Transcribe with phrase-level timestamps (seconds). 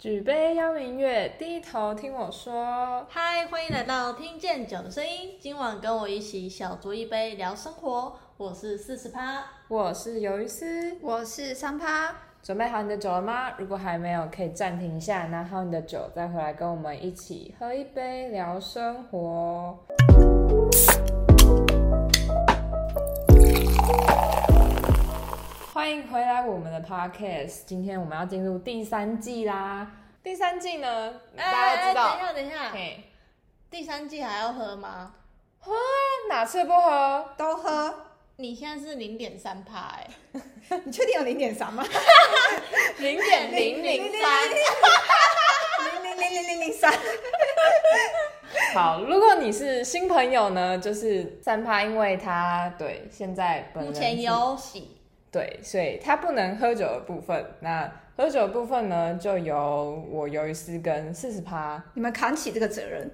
[0.00, 3.06] 举杯邀明月，低头听我说。
[3.10, 5.36] 嗨，欢迎来到听见酒的声音。
[5.38, 8.16] 今晚跟我一起小酌一杯，聊生活。
[8.38, 12.16] 我是四十趴，我是鱿鱼丝，我是三趴。
[12.42, 13.50] 准备好你的酒了吗？
[13.58, 19.78] 如果还没有，可以暂停一下，拿好你的酒，再回来跟我们一起喝一杯，聊生活。
[25.80, 29.90] 欢迎回来我们的 podcast，今天我们要进入第三季啦。
[30.22, 33.02] 第三季呢，大家都知道，等一下，等一下，
[33.70, 35.14] 第三季还要喝吗？
[35.58, 35.80] 喝啊，
[36.28, 37.30] 哪次不喝？
[37.38, 37.94] 都喝，
[38.36, 40.06] 你现在是零点三趴，哎，
[40.84, 41.82] 你确定有零点三吗？
[43.00, 44.50] 零点零零三。
[44.50, 46.92] 零零零零零零三。
[48.74, 54.99] 好，如果你是新朋友呢，就是三趴，因为他对现在本目前有喜，
[55.30, 63.10] 对，所以他不能喝酒的部分，那喝酒的部分呢，就由我鱿鱼丝跟四十趴你们扛起这个责任。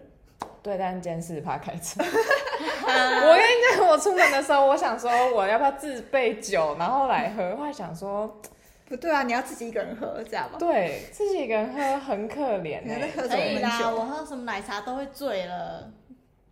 [0.62, 2.02] 对，但今天四十趴开车。
[2.02, 8.40] 我跟你讲，我出门的时候，我想说我要不要自备酒，然后来喝，后来想说，
[8.88, 10.56] 不对啊，你要自己一个人喝，知道吗？
[10.58, 12.80] 对自己一个人喝很可怜
[13.14, 13.94] 可以啦，酒？
[13.94, 15.88] 我喝什么奶茶都会醉了。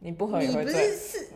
[0.05, 0.97] 你不喝也 你不会醉是。
[0.97, 1.29] 四，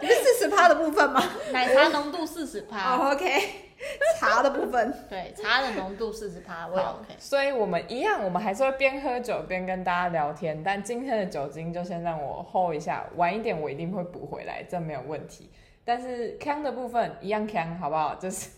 [0.00, 1.20] 你是四十趴的部分吗？
[1.50, 3.26] 奶茶浓度四十趴，哦，OK，
[4.20, 4.94] 茶的部分。
[5.10, 7.16] 对，茶的浓度四十趴，我也 OK。
[7.18, 10.62] 所以我们一样，我们还是会边喝酒边跟大家聊天。
[10.62, 15.50] 但今天的酒精就先让我 hold 一下，晚一点我一定会补回来，这没有问题。
[15.84, 18.14] 但是康的部分一样康，好不好？
[18.14, 18.48] 就是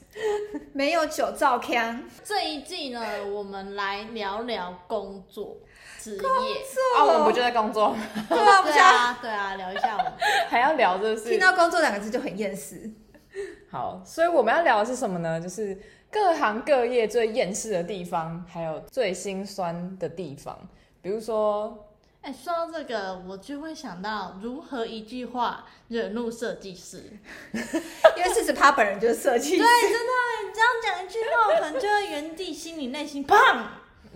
[0.75, 5.57] 没有酒照腔，这一季呢，我们来聊聊工作
[6.05, 6.23] 职业。
[6.99, 7.97] 啊，我们不就在工作，
[8.29, 8.91] 对啊，不对是啊。
[8.91, 10.13] 啊， 对啊，聊一下我们。
[10.49, 12.91] 还要聊这是听到工作两个字就很厌世。
[13.71, 15.41] 好，所以我们要聊的是什么呢？
[15.41, 15.77] 就是
[16.11, 20.57] 各行各业最厌世的地方，还有最心酸的地方。
[21.03, 21.89] 比如说，
[22.23, 27.03] 哎、说到这个，我就会想到如何一句话惹怒设计师。
[27.53, 30.13] 因为四十趴本人就是设计师对，，真的，
[30.47, 33.35] 你这样讲一句话，我可能就会原地心里内心砰，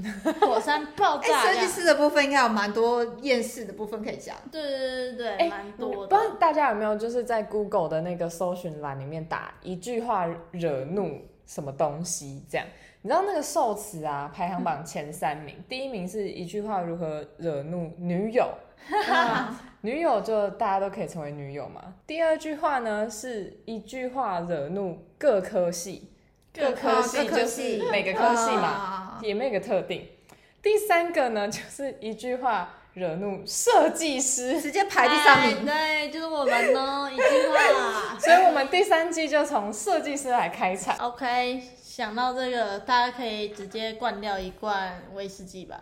[0.40, 1.52] 火山爆炸。
[1.52, 4.36] 设计师的部分应该有蛮多厌世的部分可以讲。
[4.50, 6.34] 对对对对蛮多不知道。
[6.40, 12.66] 大家有没有就是在 Google 的那个搜寻栏里面打一句话惹怒什么东西这样。
[13.00, 18.44] 你知道那个受词啊，排行榜前三名，第一名是一句话如何惹怒女友，
[19.82, 21.94] 女友就大家都可以成为女友嘛。
[22.08, 26.10] 第二句话呢是一句话惹怒各科系，
[26.54, 29.18] 各科系就是每个科系嘛，嘛。
[29.22, 30.06] 也没有一个特定。
[30.62, 35.68] 第三个呢就是一句话惹怒设计师，直接排第三名。
[35.68, 38.18] 哎对，就是我们呢， 一句话。
[38.18, 40.96] 所以我们第三季就从设计师来开场。
[40.98, 45.80] OK，想到这个，大家可以直接灌掉一罐威士忌吧，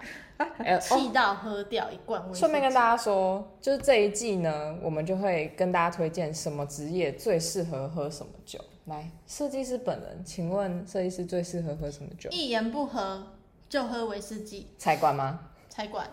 [0.59, 2.41] 哎、 气哦，到喝掉一罐威士忌。
[2.41, 8.61] 顺便跟大家说，就是这一季呢，我们就会跟大家推荐什么职业最适合喝什么酒。
[8.87, 12.31] 来，设计师本人，请问设计师最适合喝什么酒？
[12.31, 13.35] 一言不合
[13.69, 15.41] 就喝威士忌，才管吗？
[15.69, 16.07] 才管。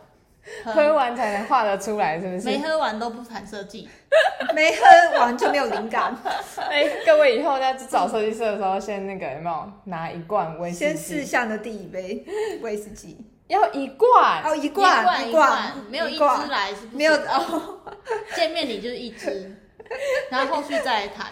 [0.66, 2.46] 喝完才能画得出来，是不是？
[2.48, 3.88] 没喝完都不谈设计。
[4.54, 6.14] 没喝完就没有灵感，
[6.58, 11.26] 哎、各位以后在找设计师的时候，先那个有没有拿一罐威士忌先试忌？
[11.26, 12.26] 下的第一杯
[12.62, 13.18] 威士忌，
[13.48, 14.44] 要一罐。
[14.44, 17.80] 哦，一一罐一罐，没有一罐支来是不行没有哦，
[18.36, 19.56] 见面礼就是一支，
[20.30, 21.28] 然后后续再来谈。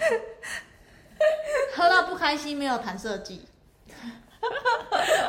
[1.76, 3.48] 喝到不开心没有谈设计，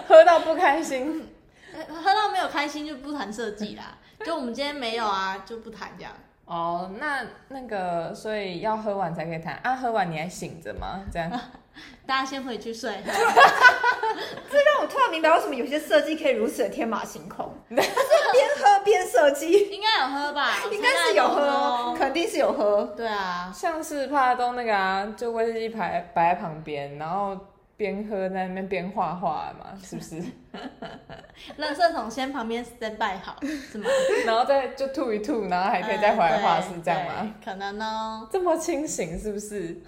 [0.08, 1.28] 喝到不开心，
[1.74, 3.98] 呃喝到没有开心就不谈设计啦。
[4.24, 6.12] 就我们今天没有啊，就不谈这样。
[6.44, 9.76] 哦，那那个，所以要喝完才可以谈啊？
[9.76, 11.00] 喝完你还醒着吗？
[11.12, 11.30] 这样
[12.12, 12.92] 大家先回去睡。
[13.02, 17.88] 这让我突然明白为什么有些设计可以如此的天马行空，他是
[18.32, 20.58] 边喝边设计，应该有喝吧？
[20.70, 22.84] 应该是有喝哦，肯定是有喝。
[22.94, 27.34] 对啊，像是帕东那个啊，就威士忌摆摆在旁边，然后
[27.78, 30.16] 边喝在那边边画画嘛，是不是？
[31.58, 33.36] 垃圾桶先旁边 stand by 好，
[33.72, 33.88] 是吗？
[34.26, 37.34] 然后再就吐一吐，然后还可以再回来画，呃是这样吗？？
[37.42, 38.28] 可能哦。
[38.30, 39.80] 这么清醒是不是？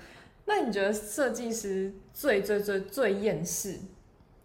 [0.46, 3.78] 那你觉得设计师最最最最厌世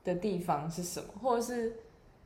[0.03, 1.07] 的地方是什么？
[1.21, 1.73] 或者是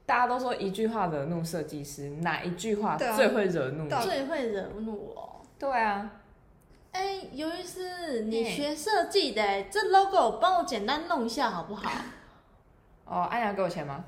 [0.06, 3.90] 大家都说一句话惹怒设计师，哪一句话最会惹怒你？
[4.04, 5.42] 最会惹怒我。
[5.58, 6.12] 对啊，
[6.92, 11.90] 哎，由于是你嘿学设计的，这 logo 帮我简单弄一下好不好？
[13.06, 14.04] 哦，安雅给我钱吗？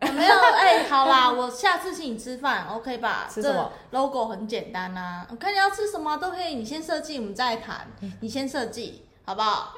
[0.00, 3.28] 没有，哎、好啦，我下次请你吃饭，OK 吧？
[3.30, 7.86] 吃什么这？logo 很简单啊，我看你要吃什么都可以，你先设计，我们再谈。
[8.20, 9.72] 你先设计，好不好？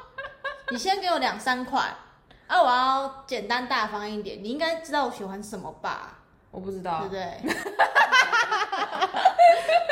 [0.70, 1.98] 你先给我两三块啊，
[2.46, 6.20] 啊，我要简单大方一点，你应该知道我喜欢什么吧？
[6.50, 7.38] 我不知道对不，对？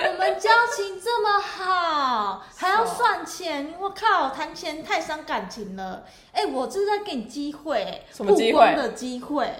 [0.08, 6.06] 我们交情这么好，还要算钱，我靠，谈钱太伤感情了。
[6.32, 9.52] 哎、我这是在给你机会，什么机会曝光的机会，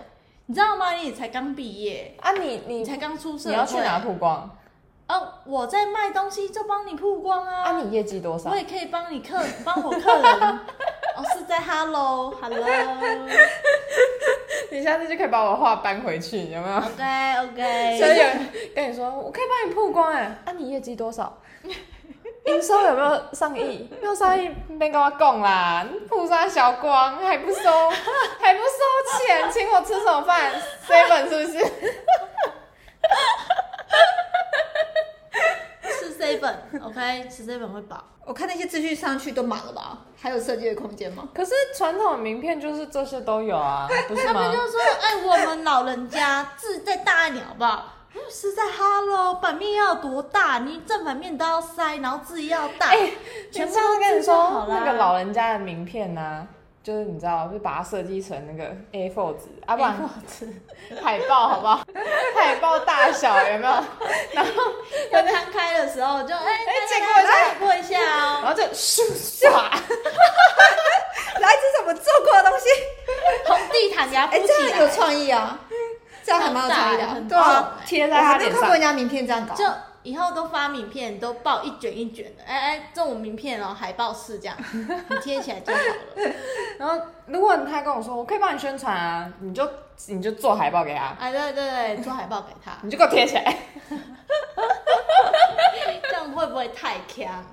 [0.46, 0.92] 你知道吗？
[0.92, 4.48] 你也才刚毕业，啊你你你才刚出社会，你要去哪曝光？
[5.10, 7.62] 哦，我在卖东西就帮你曝光啊。
[7.64, 8.56] 啊你业绩多少我？
[8.56, 10.22] 也可以帮你客帮我客人，
[11.16, 12.66] 哦是在 Hello Hello
[14.70, 21.36] 你下次就可以把我话搬回去，有没有？OK 所以 OK，有人跟你说，我可以帮你曝光哎，啊你业绩多少？
[22.46, 23.88] 营收有没有上亿？
[24.00, 24.48] 没有上亿，
[24.78, 27.90] 别跟我讲啦，曝啥小光还不收，
[28.40, 30.52] 还不收钱，请我吃什么饭
[30.88, 31.58] ？seven 是不是？
[36.00, 38.04] 吃 seven OK 吃 seven 会饱。
[38.24, 39.98] 我看那些资讯上去都满了吧？
[40.20, 41.28] 还有设计的空间吗？
[41.34, 44.52] 可是传统的名片就是这些都有啊，不是吗他们？
[44.52, 50.58] 就说：“哎，我们老人家字再大一点好不好？”嗯是在 Hello，版面要多大？
[50.58, 52.88] 你正反面都要塞，然后字要大。
[52.88, 53.12] 哎
[53.52, 56.46] 全部都跟你都字就好啦说那个老人家的名片呢、
[56.82, 59.94] 就是你知道，就把它设计成那个 A4 纸，啊不然
[61.02, 61.84] 海报好不好？
[62.34, 63.72] 海报大小有没有？
[64.32, 64.50] 然后
[65.12, 68.40] 要摊开的时候就哎哎借过一下借过一下哦。
[68.42, 69.50] 然后就咻唰，
[71.40, 72.66] 来自怎么做过的东西？
[73.46, 75.58] 红地毯给它哎、这样有来，创意啊！
[76.24, 78.80] 这样还蛮有创意的对啊，贴在他脸上我没有看过人。
[78.80, 79.54] 家名片这样搞。
[79.54, 79.64] 就
[80.02, 82.42] 以后都发名片都报一卷一卷的。
[82.44, 86.32] 哎哎，这种名片哦，海报式这样， 你贴起来就好了。
[86.78, 89.68] 然后如果他跟我说我可以帮你宣传啊，你就
[90.08, 93.56] 你就做海报给他，哎，对对对，做海报给他， 你就给我贴起来。
[96.02, 97.44] 这样会不会太强？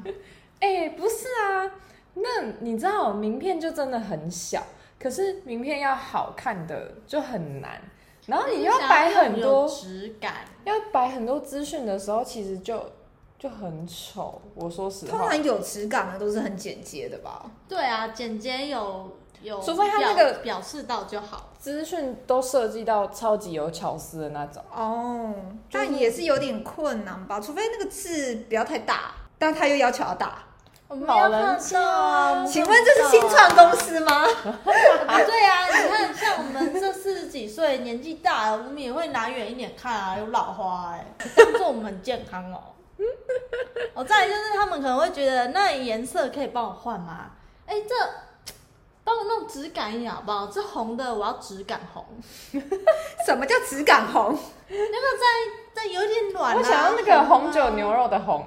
[0.60, 1.70] 哎、不是啊，
[2.16, 2.30] 那
[2.62, 4.64] 你知道名片就真的很小，
[5.00, 7.80] 可是名片要好看的就很难，
[8.28, 10.46] 然后你要摆很多，质感。
[10.66, 12.86] 要摆很多资讯的时候，其实就
[13.40, 14.42] 就很丑。
[14.54, 17.50] 我说实话，通常有质感的都是很简洁的吧？
[17.68, 21.54] 对啊，简洁有有，除非它那个表示到就好。
[21.58, 24.62] 资讯都设计到超级有巧思的那种。
[24.72, 25.34] 哦，
[25.70, 27.40] 就是但也是有点困难吧？
[27.40, 30.44] 除非那个字不要太大，但他又要求要大。
[30.90, 34.24] 我们老人要看家到请问这是新创公司吗？
[35.06, 35.20] 啊？
[35.22, 41.06] 对啊，你看像我们这四十几岁，年纪大了，我们也会拿远一点看啊，有老花哎、
[41.36, 42.62] 当做我们很健康哦。
[43.96, 47.32] 哦，再来就是他们可能会觉得，那颜色可以帮我换吗？
[47.66, 47.94] 哎、这
[49.04, 50.48] 帮我弄质感一点好不好？
[50.48, 52.06] 这红的我要质感红，
[53.26, 54.40] 什么叫质感红？
[54.70, 56.58] 那个再再有一点暖、啊。
[56.58, 58.46] 我想要那个红酒啊牛肉的红。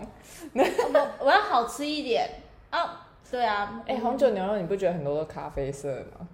[0.55, 2.29] 我我要好吃一点
[2.70, 3.06] 啊！
[3.31, 5.88] 对啊，哎、红酒牛肉你不觉得很多都咖啡色
[6.19, 6.26] 吗？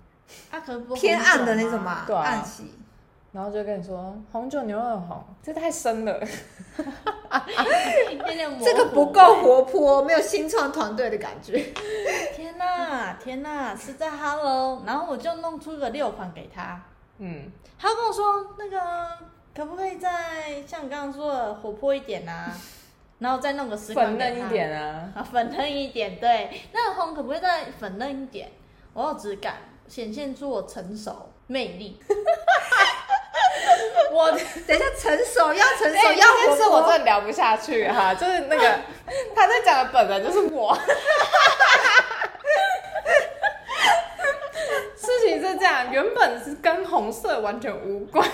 [0.50, 1.96] 啊，可是不偏暗的那种嘛。
[1.96, 2.72] 嘛，对啊暗系。
[3.32, 6.18] 然后就跟你说红酒牛肉的红，这太深了。
[8.10, 11.58] 有点模糊这个不够活泼，没有新创团队的感觉。
[12.34, 16.80] 天哪，天哪，是在 Hello，然后我就弄出个六款给他，
[17.18, 18.80] 嗯，他跟我说那个
[19.54, 22.56] 可不可以再像你刚刚说的活泼一点啊，
[23.18, 25.12] 然后再弄个粉嫩一点啊。
[25.16, 28.50] 啊，粉嫩一点，对，那个红可不可以再粉嫩一点？
[28.92, 29.56] 我要质感，
[29.88, 32.00] 显现出我成熟魅力。
[34.12, 36.82] 我等一下，成熟要成熟，哎，要这件事我。
[36.88, 38.80] 真的聊不下去哈，就是那个
[39.34, 40.74] 他在讲的本人就是我。
[44.96, 48.26] 事情是这样，原本是跟红色完全无关，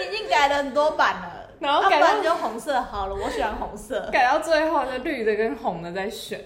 [0.00, 4.08] 已经改了很多版了，然后改到要不然就红色好了，我喜欢红色。
[4.12, 6.44] 改到最后就绿的跟红的在选，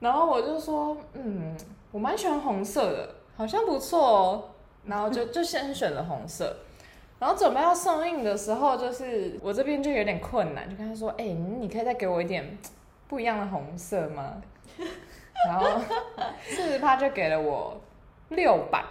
[0.00, 1.56] 然后我就说，嗯，
[1.90, 4.44] 我蛮喜欢红色的，好像不错哦，
[4.84, 6.54] 然后就就先选了红色。
[7.18, 12.56] 然后准备要送印的时候，就是我这边就有点困难，就跟他说：“哎、你可以再给我一点
[13.08, 14.40] 不一样的红色吗？”
[15.48, 15.80] 然后
[16.42, 17.80] 四十趴就给了我
[18.28, 18.84] 六版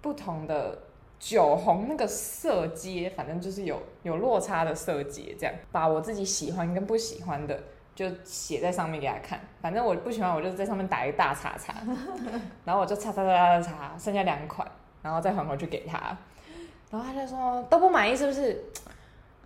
[0.00, 0.78] 不同的
[1.18, 7.58] 酒红那个色阶，反正就是有有落差的色阶，这样把我自己喜欢跟不喜欢的
[7.94, 9.40] 就写在上面给他看。
[9.60, 11.74] 反正我不喜欢，我就在上面打一个大叉叉，
[12.64, 14.66] 然后我就叉叉叉叉叉，剩下两款，
[15.02, 16.16] 然后再还回去给他。
[16.90, 18.64] 然后他就说都不满意是不是？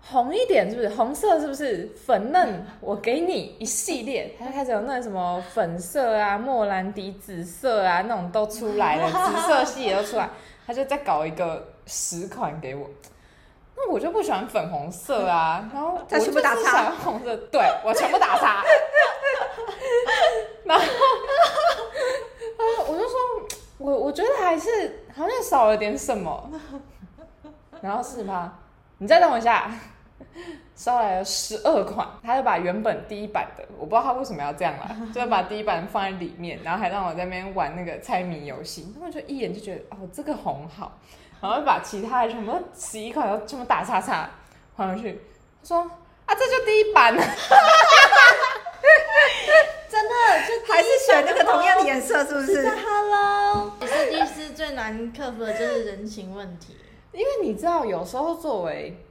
[0.02, 0.88] 红一点是不是？
[0.88, 1.86] 红色是不是？
[1.94, 4.34] 粉嫩，我给你一系列。
[4.38, 10.30] 他就开始有那什么粉色啊、莫兰迪紫色啊那种都出来了，紫色系也都出来。
[10.70, 12.88] 他就再搞一个十款给我。
[13.76, 18.62] 那我就不喜欢粉红色啊， 然后他全部打叉我就是想要红色，对我全部打叉。
[20.62, 20.84] 然后，
[22.56, 23.18] 呃，我就说
[23.78, 26.48] 我我觉得还是好像少了点什么。
[27.80, 28.52] 然后是吗？
[28.98, 29.68] 你再等我一下，
[30.74, 40.98] 烧来了十二款，他就把原本第一版的，我不知道他为什么要这样啦， 就把第一版放在里面，然后还让我在那边玩那个猜谜游戏，他们就一眼就觉得哦这个红好，
[41.40, 44.30] 然后把其他的全部十一款都全部打叉叉
[44.76, 45.20] 放上去，
[45.62, 45.78] 他说
[46.26, 47.22] 啊这就第一版了，
[49.88, 50.14] 真的
[50.46, 56.76] 就还是选那个同样的颜色，是不是？Hello，设计师最难克服的就是人情问题。
[57.12, 59.04] 因为你知道有时候作为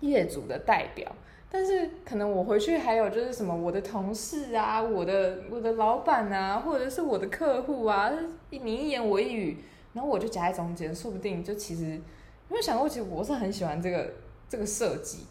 [0.00, 1.10] 业主的代表。
[1.52, 8.08] 但是可能我回去还有就是什么我的同事啊，我的我的老板啊，或者是我的客户啊，
[8.50, 9.56] 你一言我一语，
[9.92, 12.00] 然后我就夹在中间，说不定就其实
[12.48, 14.12] 没有想过，其实我是很喜欢这个
[14.48, 15.26] 这个设计，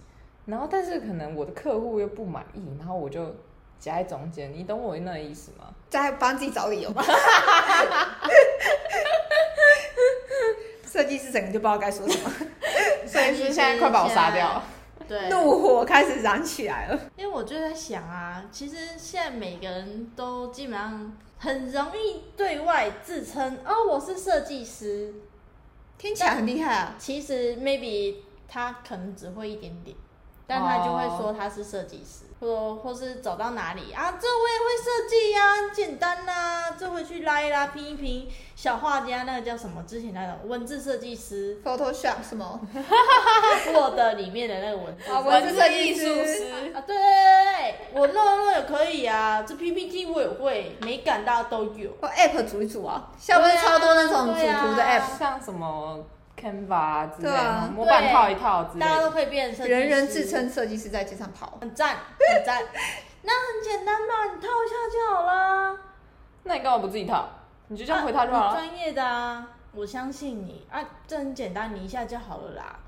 [0.46, 3.26] 然后但是可能我的客户又不满意，然后我就
[3.80, 5.74] 夹在中间，你懂我那个意思吗？
[5.90, 7.02] 在帮自己找理由吧。
[10.86, 12.30] 设计师整个就不知道该说什么，
[13.08, 14.64] 所以是现在快把我杀掉了。
[15.08, 17.00] 对， 怒火开始燃起来了。
[17.16, 25.14] 因为我就在想啊，其实现在每个人都基本上很容易对外自称哦，我是设计师。
[25.98, 26.96] 听起来很厉害啊！
[26.98, 28.16] 其实 maybe
[28.48, 29.98] 他可能只会一点点，
[30.48, 39.84] 但他就会说他是设计师，或或是走到哪里啊，这我也会设计呀，很简单呐、这回去拉一拉，拼一拼，小画家那个叫什么？
[39.88, 42.60] 之前那种文字设计师 Photoshop 什么？
[43.74, 46.44] Word 里面的那个文字啊文文字设计艺术师师，
[46.74, 51.92] 啊，对对对对，我弄弄也可以啊，这 PPT 我也会，美感大家都有。
[52.02, 56.06] 或 App 组一组啊，现在不是超多那种主对啊图的 App，像什么
[56.40, 58.86] Canva 啊之类的模板套一套之类的。
[58.86, 61.58] 大家都可以变成设计师，人人自称设计师在街上跑。
[61.62, 61.98] 很赞，
[62.34, 62.64] 很赞。
[63.24, 65.76] 那很简单嘛，你套一下就好啦。
[66.44, 67.28] 那你干嘛不自己套？
[67.68, 68.62] 你就这样回他就好啊了。
[68.62, 72.80] 你专业的啊，我相信你啊，这很简单，你一下就好了啦，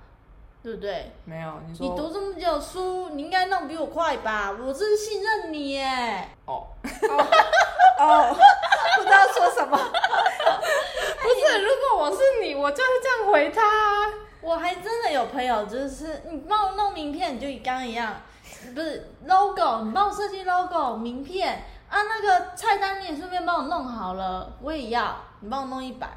[0.63, 1.12] 对不对？
[1.25, 4.51] 没有，你说你说读这么久书，你应该弄比我快吧？
[4.51, 6.29] 我真是信任你耶。
[6.46, 6.65] 哦，
[8.00, 8.36] 哦，
[8.98, 9.77] 不知道说什么。
[9.77, 14.13] 不是，如果我是你，我就会这样回他啊。
[14.41, 18.15] 我还真的有朋友，就是你帮我弄名片，你就跟刚刚一样，
[18.74, 26.10] 不是 logo，你帮我设计 logo 名片啊，那个菜单你也顺便帮我弄好了，我也要，你帮我弄一版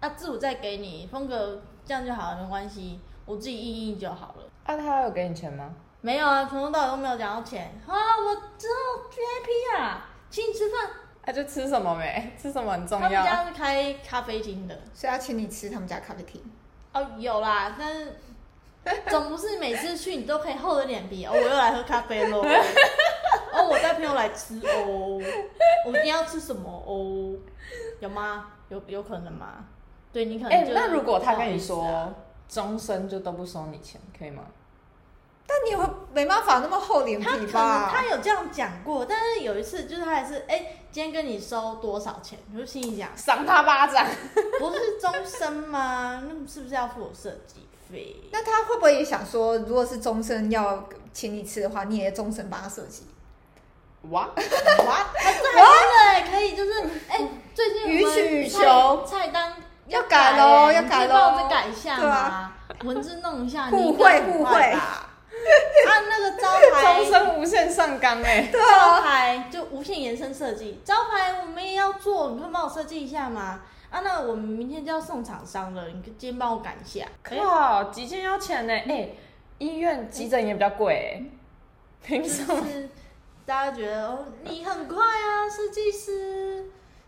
[0.00, 4.44] 啊，字我再给你，风格这样就好了，没关系，我自己印印就好了。
[4.64, 5.70] 啊，他有给你钱吗？
[6.00, 10.88] 没有啊，从头到尾都没有讲到钱啊，我之后 VIP 啊，请你吃饭。
[11.26, 12.32] 啊，就吃什么没？
[12.40, 13.24] 吃什么很重要他们。
[13.24, 16.42] 家是开咖啡厅的，所以要请你吃他们家咖啡厅。
[16.96, 18.16] 哦，有啦，但是
[19.08, 22.40] 总不是每次去你都可以厚着脸皮哦，我又来喝咖啡喽，
[23.52, 25.20] 哦，我带朋友来吃哦，
[25.86, 27.34] 我今天要吃什么哦，
[28.00, 28.46] 有吗？
[28.68, 29.64] 有有可能吗？
[30.12, 32.14] 对你可能哎、就那如果他跟你不好意思说啊
[32.48, 34.42] 终身就都不收你钱，可以吗？
[35.46, 37.88] 但你也会没办法那么厚脸他可能皮吧？
[37.92, 42.38] 他有这样讲过，但是有一次就是他还是哎、今天跟你收多少钱？
[42.54, 44.06] 我就心里想，赏他巴掌。
[44.58, 46.22] 不是终身吗？
[46.26, 48.16] 那是不是要付我设计费？
[48.32, 53.06] 那他会不会也想说，如果是终身要请你吃的话，你也终身帮他设计？
[54.08, 54.22] 哇，
[54.86, 55.60] 哇，啊这还真的
[56.00, 56.72] 哎，可以就是
[57.10, 59.52] 哎、最近予取予菜求菜单
[59.88, 65.10] 要改改咯欸要改你可以帮我改一下对嘛啊，文字弄一下，互你应该惠很互惠吧？
[65.88, 66.94] 按 那个招牌。
[66.94, 73.62] 终牌，身无限上纲哎、对招啊，牌就无限延伸设计，招牌我们也要做，你可以帮我设计一下吗？
[73.90, 77.06] 啊，那我们明天就要送厂商了，你今天帮我赶一下。
[77.24, 79.10] 哎靠，急件要钱呢、哎、
[79.58, 81.22] 医院急诊也比较贵哎、
[82.02, 82.66] 凭什么？
[83.46, 86.64] 大家觉得哦，你很快啊，设计师，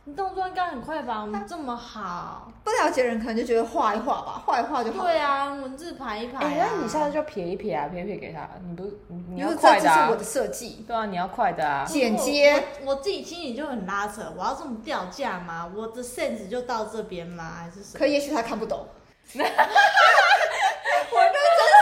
[0.08, 1.20] 你动作应该很快吧？
[1.20, 5.10] 我们这么好，不了解的人可能就觉得画一画吧，画一画就好了。
[5.10, 6.48] 对啊，文字排一排、啊。
[6.48, 10.24] 哎、那你下次就撇一撇啊，撇一撇给他，你不是你你要快的啊这这是我的？
[10.24, 11.84] 设计，对啊，你要快的啊。
[11.84, 12.54] 剪接
[12.86, 15.70] 我我自己心里就很拉扯，我要这么掉价吗？
[15.76, 17.52] 我的 sense 就到这边吗？
[17.58, 17.98] 还是什么？
[17.98, 18.88] 可也许他看不懂。
[19.36, 19.52] 我认真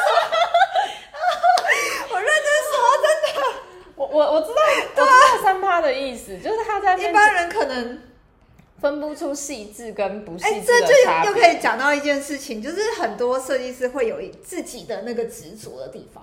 [0.02, 0.10] 说，
[2.10, 3.38] 我认真说，真的，
[3.94, 4.54] 我我我知道，
[4.96, 8.02] 我知道三趴的意思，就是他在一般人可能，
[8.80, 11.30] 分不出细致跟不哎、细致这的差别。
[11.30, 16.22] 就又可以讲到一件事情，就是很多设计师会有自己的那个执着的地方。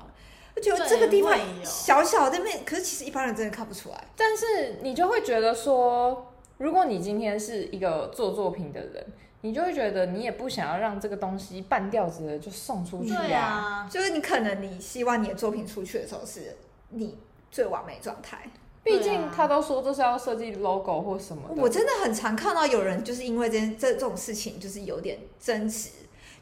[0.55, 4.03] 我觉得这个地方小小的面，可是其实一般人真的看不出来。
[4.15, 9.03] 但是你就会觉得说，如果你今天是一个做作品的人，
[9.41, 16.55] 你就会觉得你也不想要让这个东西半吊子的就送出去对啊，就是你可能你希望你的作品出去的时候是
[16.89, 17.17] 你
[17.49, 18.49] 最完美状态，
[18.83, 21.61] 毕竟他都说这是要设计 logo 或什么的。
[21.61, 25.89] 我真的很常看到有人就是因为这件这这种事情，就是有点争执，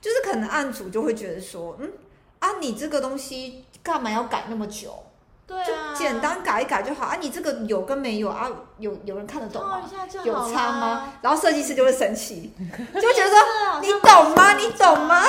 [0.02, 1.92] 就是可能案主就会觉得说，嗯
[2.40, 5.04] 啊，你这个东西干嘛要改那么久？
[5.48, 9.88] 就对啊，简单改一改就好啊，你这个有跟没有啊，有有人看得懂吗
[10.24, 11.14] 有差吗？？
[11.22, 12.54] 然后设计师就会生气，
[12.96, 14.54] 就会觉得说你懂吗？
[14.54, 15.24] 你懂吗？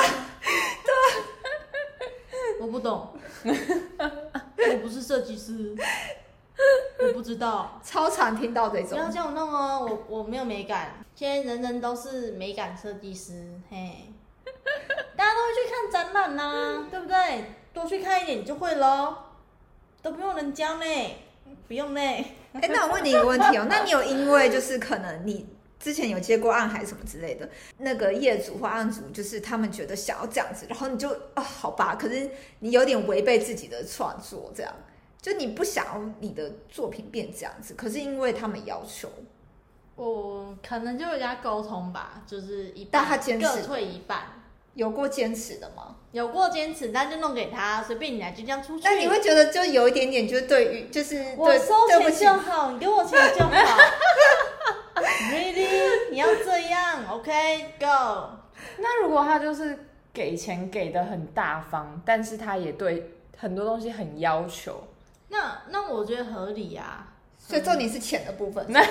[2.61, 5.75] 我不懂， 我不是设计师，
[7.07, 7.79] 我不知道。
[7.83, 10.93] 超常听到这种不要，叫我弄哦，我我没有美感。
[11.15, 13.33] 现在人人都是美感设计师，
[13.69, 14.11] 嘿，
[15.15, 17.45] 大家都会去看展览呐、 对不对？
[17.73, 19.15] 多去看一点你就会喽，
[20.01, 20.85] 都不用人教呢，
[21.67, 21.99] 不用呢。
[21.99, 25.47] 哎、那我问你一个问题哦， 那你有因为就是可能你
[25.79, 32.29] 之前有接过案还是什么之类的，那个业主或案主就是他们觉得想要这样子，然后你就啊、好吧，可是
[32.59, 34.71] 你有点违背自己的创作，这样
[35.23, 39.07] 就你不想要你的作品变这样子，可是因为他们要求，
[39.95, 44.23] 我可能就会跟他沟通吧，就是一半但他坚持各退一半。
[44.73, 45.95] 有过坚持的吗？
[46.11, 48.83] 有过坚持，那就弄给他，随便你来，就这样出去。
[48.83, 53.51] 但你会觉得就有一点点，就是对于就是对我收钱对不起就好，你给我钱就好。
[55.31, 56.11] Really？
[56.11, 58.39] 你要这样？OK，Go、
[58.79, 59.77] 那如果他就是
[60.11, 64.83] 给钱给的很大方，但是他也对很多东西很要求，
[65.33, 67.09] 那那我觉得合理啊。
[67.37, 68.65] 所以重点是钱的部分。
[68.71, 68.85] 对啊，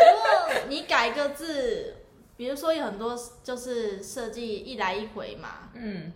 [0.00, 1.94] 如果你改一个字，
[2.36, 6.12] 比如说有很多就是设计一来一回嘛，嗯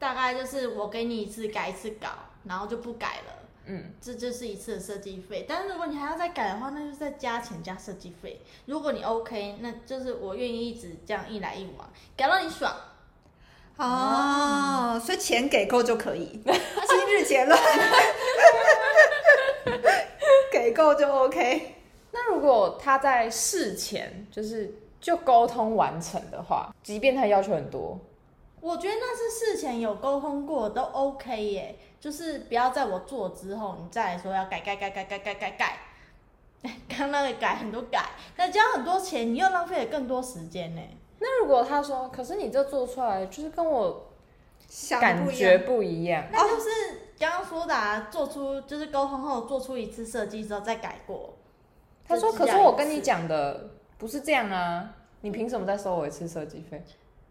[0.00, 2.08] 大概就是我给你一次改一次稿，
[2.44, 3.32] 然后就不改了。
[3.66, 8.42] 嗯，这就是一次的设计费，但是如果你还要再改的话，那就是再加钱加设计费。
[8.66, 12.74] 如果你 OK，那就是我愿意一直这样一来一往，改到你爽。
[13.76, 16.40] 哦，所以钱给够就可以。
[16.44, 17.58] 今日结论，
[20.52, 21.74] 给够就 OK。
[22.12, 27.98] 那如果他在事前就是就沟通完成的话，即便他要求很多，
[28.60, 35.78] 我觉得那是事前有沟通过都 OK 耶，就是不要在我做之后，你再来说要改改改改改改改改。
[36.88, 40.82] 刚那个改很多改，那交很多钱，你又浪费了更多时间呢。
[41.22, 44.10] 那如果他说，可是你这做出来就是跟我
[44.68, 46.68] 想感觉不一样，那就是
[47.16, 51.34] 刚刚说的、啊，做出就是沟通后做出一次设计之后再改过。
[52.04, 56.82] 他说，可是我跟你讲的不是这样啊，你凭什么再收我一次设计费？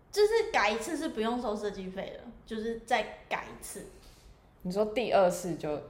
[0.10, 3.86] 就是改一次是不用收设计费的，就是再改一次。
[4.62, 5.82] 你说第二次就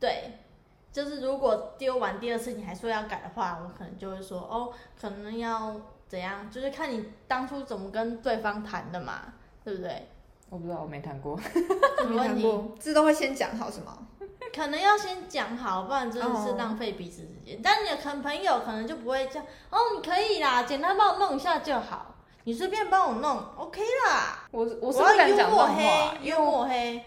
[0.00, 0.32] 对，
[0.92, 5.74] 就是如果丢完第二次你还说要改的话，我可能就会说哦，可能要
[6.14, 9.32] 怎样，就是看你当初怎么跟对方谈的嘛，
[9.64, 10.06] 对不对？
[10.48, 11.34] 我不知道，我没谈过。
[11.42, 11.42] 没
[11.98, 12.42] 什么问题？
[12.42, 13.98] 谈过，这都会先讲好是吗？
[14.54, 17.58] 可能要先讲好，不然真的是哦浪费彼此时间。
[17.60, 24.46] 但你的可朋友可能就不会这样哦，你可以啦，简单帮我弄一下就好，你随便帮我弄，OK 啦。
[24.52, 27.02] 我我是我要幽不敢讲这默黑，幽默黑。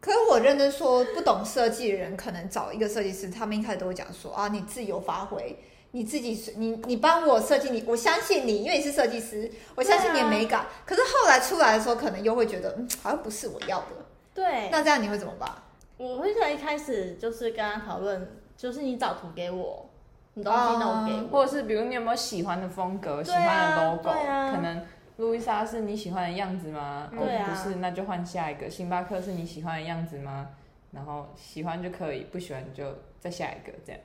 [0.00, 5.58] 可是我认真说，不懂设计的人可能找一个设计师，他们一开始都会讲说啊，你自由发挥，
[5.92, 10.66] 你自己随你你帮我设计，你我相信你，因为你是设计师，我相信你的美感。
[10.86, 13.86] 可是后来出来的时候，可能又会觉得，嗯，好像不是我要的。
[14.32, 15.50] 对，那这样你会怎么办？
[15.96, 19.90] 我会在一开始就是跟他讨论，就是你找图给我，
[20.34, 27.10] 你东西弄给我，或者是比如你有没有喜欢的风格、喜欢的 logo，、啊可能路易莎是你喜欢的样子吗？
[27.10, 28.70] 对啊哦，不是，那就换下一个。
[28.70, 30.48] 星巴克是你喜欢的样子吗？
[30.92, 32.84] 然后喜欢就可以，不喜欢就
[33.18, 34.00] 再下一个，这样。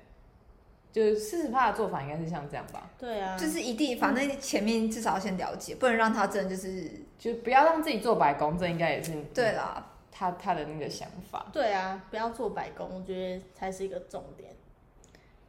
[0.95, 9.91] 就是四十趴的做法应该是像这样吧，对啊，就是一定，反正前面至少要先了解，不能让他真的就是就不要让自己做白工，这应该也是对啦。
[10.09, 11.47] 他他的那个想法。
[11.51, 14.51] 对啊，不要做白工，我觉得才是一个重点。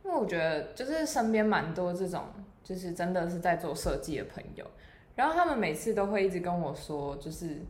[0.02, 2.24] 因为我觉得就是身边蛮多这种，
[2.64, 4.66] 就是真的是在做设计的朋友，
[5.14, 7.62] 然后他们每次都会一直跟我说，就是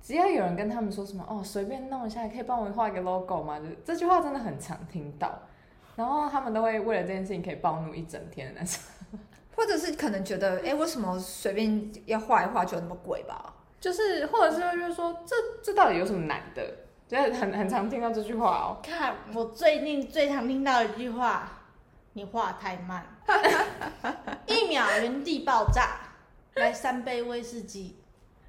[0.00, 3.60] 只要有人跟他们说什么哦，随便弄一下，可以帮我画一个 logo 吗？
[3.60, 5.38] 就是这句话真的很常听到，
[5.96, 8.80] 然后他们都会为了这件事情可以暴怒一整天的那种，
[9.56, 13.54] 或者是可能觉得，哎、为什么随便要画一画就那么贵吧？
[13.80, 16.62] 就是或者是就是说这这到底有什么难的？
[17.06, 18.80] 就是很很常听到这句话哦。
[18.82, 21.48] 看我最近最常听到一句话：
[22.14, 23.04] 你画太慢，
[24.46, 26.00] 一秒原地爆炸。
[26.54, 27.98] 来三杯威士忌，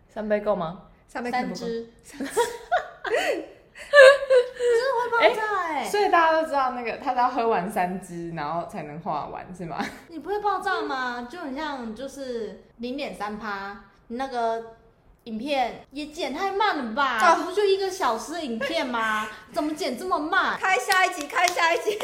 [0.07, 0.83] 三杯够吗？
[1.07, 1.89] 上面可能三不够支，
[3.75, 9.83] 真的会爆炸哎、所以大家都知道那个他是要喝完三支，然后才能画完是吗？
[10.07, 11.27] 你不会爆炸吗？
[11.29, 14.77] 就很像就是零点三趴，你那个
[15.25, 17.19] 影片也剪太慢了吧？
[17.19, 19.27] 哦不就一个小时的影片吗？
[19.51, 20.57] 怎么剪这么慢？
[20.57, 21.99] 开下一集，开下一集，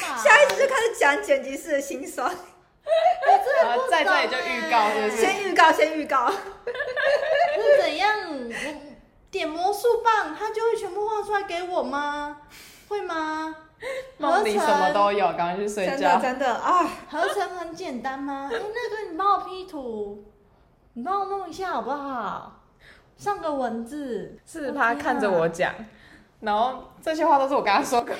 [0.00, 2.32] 下下一集就开始讲剪辑师的心酸。
[3.62, 5.22] 然后在这里就预告，是不是？
[5.22, 6.30] 先预告，先预告。
[6.30, 8.08] 是怎样？
[9.28, 12.38] 我点魔术棒，它就会全部画出来给我吗？
[12.88, 13.54] 会吗？
[14.16, 16.20] 梦里什么都有，赶快去睡觉真的。
[16.22, 18.48] 真的啊， 合成很简单吗？
[18.50, 20.24] 哎、那个你帮我 P 图，
[20.94, 22.54] 你帮我弄一下好不好？
[23.18, 25.74] 上个文字，是他看着我讲，
[26.40, 28.14] 然后这些话都是我跟他说过。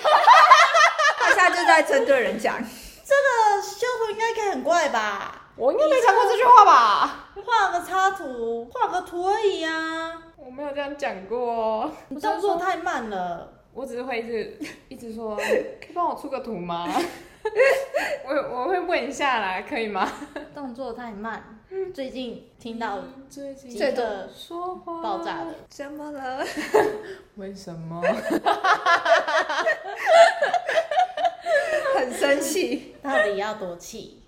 [1.19, 2.57] 他现在就在针对人讲。
[2.59, 5.47] 这个修图应该可以很怪吧？
[5.57, 7.31] 我应该没讲过这句话吧？
[7.47, 11.93] 画个插图，画个图而已啊，我没有这样讲过哦。
[12.09, 13.53] 你动作太慢了。
[13.75, 16.89] 我只是会一直一直说， 可以帮我出个图吗？
[18.27, 20.11] 我我会问一下啦，可以吗？
[20.55, 21.55] 动作太慢。
[21.95, 22.99] 最近听到
[23.29, 26.43] 最近几个说话爆炸的，怎么了？
[27.37, 28.03] 为什么？
[31.95, 32.97] 很生气。
[33.03, 34.23] 到底要多气？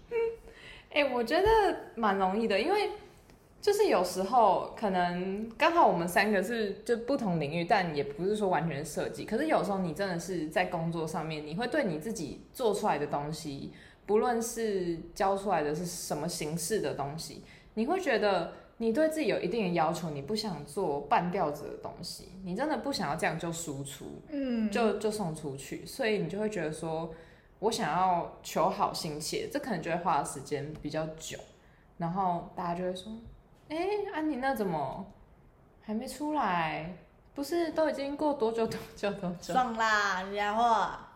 [0.93, 1.47] 哎、我觉得
[1.95, 2.91] 蛮容易的，因为
[3.61, 9.25] 就是有时候可能刚好我们三个是就不同领域，但也不是说完全设计。
[9.25, 13.73] 可是有时候你真的是在工作上面，你会对你自己做出来的东西，
[14.07, 17.43] 不论是教出来的是什么形式的东西，
[17.75, 24.07] 你会觉得你对自己有一定的要求，你不想做半吊子的东西，你真的不想要这样就输出。
[24.31, 27.13] 嗯，就就送出去，所以你就会觉得说，
[27.59, 31.39] 我想要求好心切，这可能就会花的时间比较久，
[31.99, 33.13] 然后大家就会说，
[33.71, 33.77] 哎、
[34.13, 35.07] 安妮那怎么
[35.81, 36.93] 还没出来？
[37.33, 39.55] 不是都已经过多久多久多久？
[39.55, 41.09] 爽啦，你来画，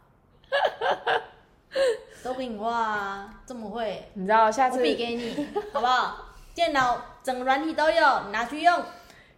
[2.23, 6.27] 都给你画啊，这么会，你知道下我次，笔给你，好不好？
[6.55, 8.83] 电脑整个软体都有，你拿去用。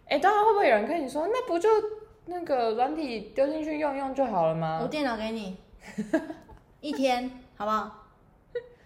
[0.07, 1.67] 哎、当然会不会有人跟你说，那不就
[2.25, 4.87] 那个软体丢进去用用就好了吗我吗？
[4.87, 5.57] 电脑给你，
[6.81, 8.06] 一天，好不好？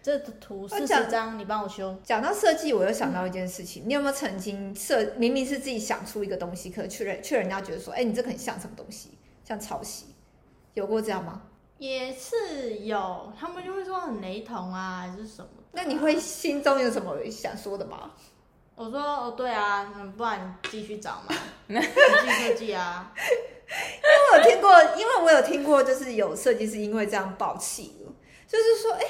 [0.02, 1.96] 这图四十张，你帮我修。
[2.04, 9.12] 讲到设计，我又想到一件事情，你有没有曾经设明明是自己想出一个东西，可是却人却人家觉得说，哎、你这个很像什么东西，
[9.44, 10.08] 像抄袭，
[10.74, 11.44] 有过这样吗？
[11.78, 15.64] 也是有，他们就会说很雷同啊，还是什么的。
[15.74, 18.12] 那你会心中有什么想说的吗？
[18.76, 21.36] 我说哦，对啊，嗯，不然你继续找嘛，
[21.68, 23.14] 你继续设计啊。
[24.32, 28.12] 我有听过，因为我有听过，就是有设计师因为这样爆气了，
[28.48, 29.06] 就是说，哎、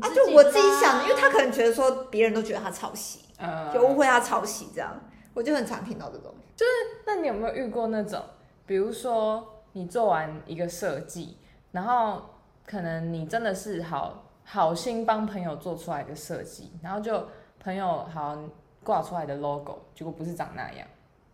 [0.00, 3.72] 啊，就我自己想的，因为他可能觉得说别人都觉得他抄袭，呃。
[3.72, 4.98] 就误会他抄袭这样，
[5.34, 6.34] 我就很常听到这种。
[6.56, 6.72] 就是
[7.06, 8.22] 那你有没有遇过那种，
[8.66, 11.36] 比如说你做完一个设计，
[11.72, 12.22] 然后
[12.66, 17.26] 可能你真的是好好心帮朋友做出来的设计，然后就
[17.58, 18.38] 朋友好
[18.84, 20.86] 挂出来的 logo，结果不是长那样，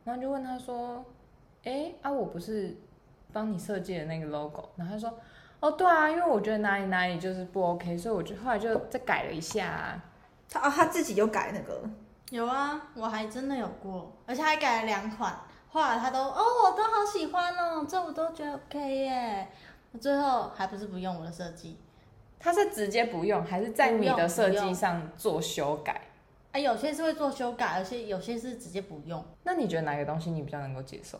[0.04, 1.04] 然后就问他说，
[1.64, 2.76] 哎、啊我不是
[3.32, 5.18] 帮你设计的那个 logo，然后他说，
[5.60, 10.04] 哦对啊，因为我觉得哪里哪里就是不 OK，所以我就后来就再改了一下、啊。
[10.50, 11.82] 他啊，他自己又改那个，
[12.30, 19.48] 有啊，我还真的有过，而且还改了两款，后来他都哦，我都好喜欢哦，这我都觉得 OK 耶。
[19.92, 21.78] 我最后还不是不用我的设计，
[22.38, 26.00] 他是直接不用，还是在你的设计上做修改？
[26.52, 31.18] 啊，有些是会做修改，而且有些是直接不用，那你觉得哪个东西你比较能够接受？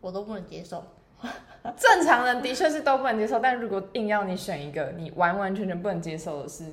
[0.00, 0.82] 我都不能接受。
[1.76, 6.64] 正常人的确是都不能接受，但如果硬要你选一个，你完完全全不能接受的是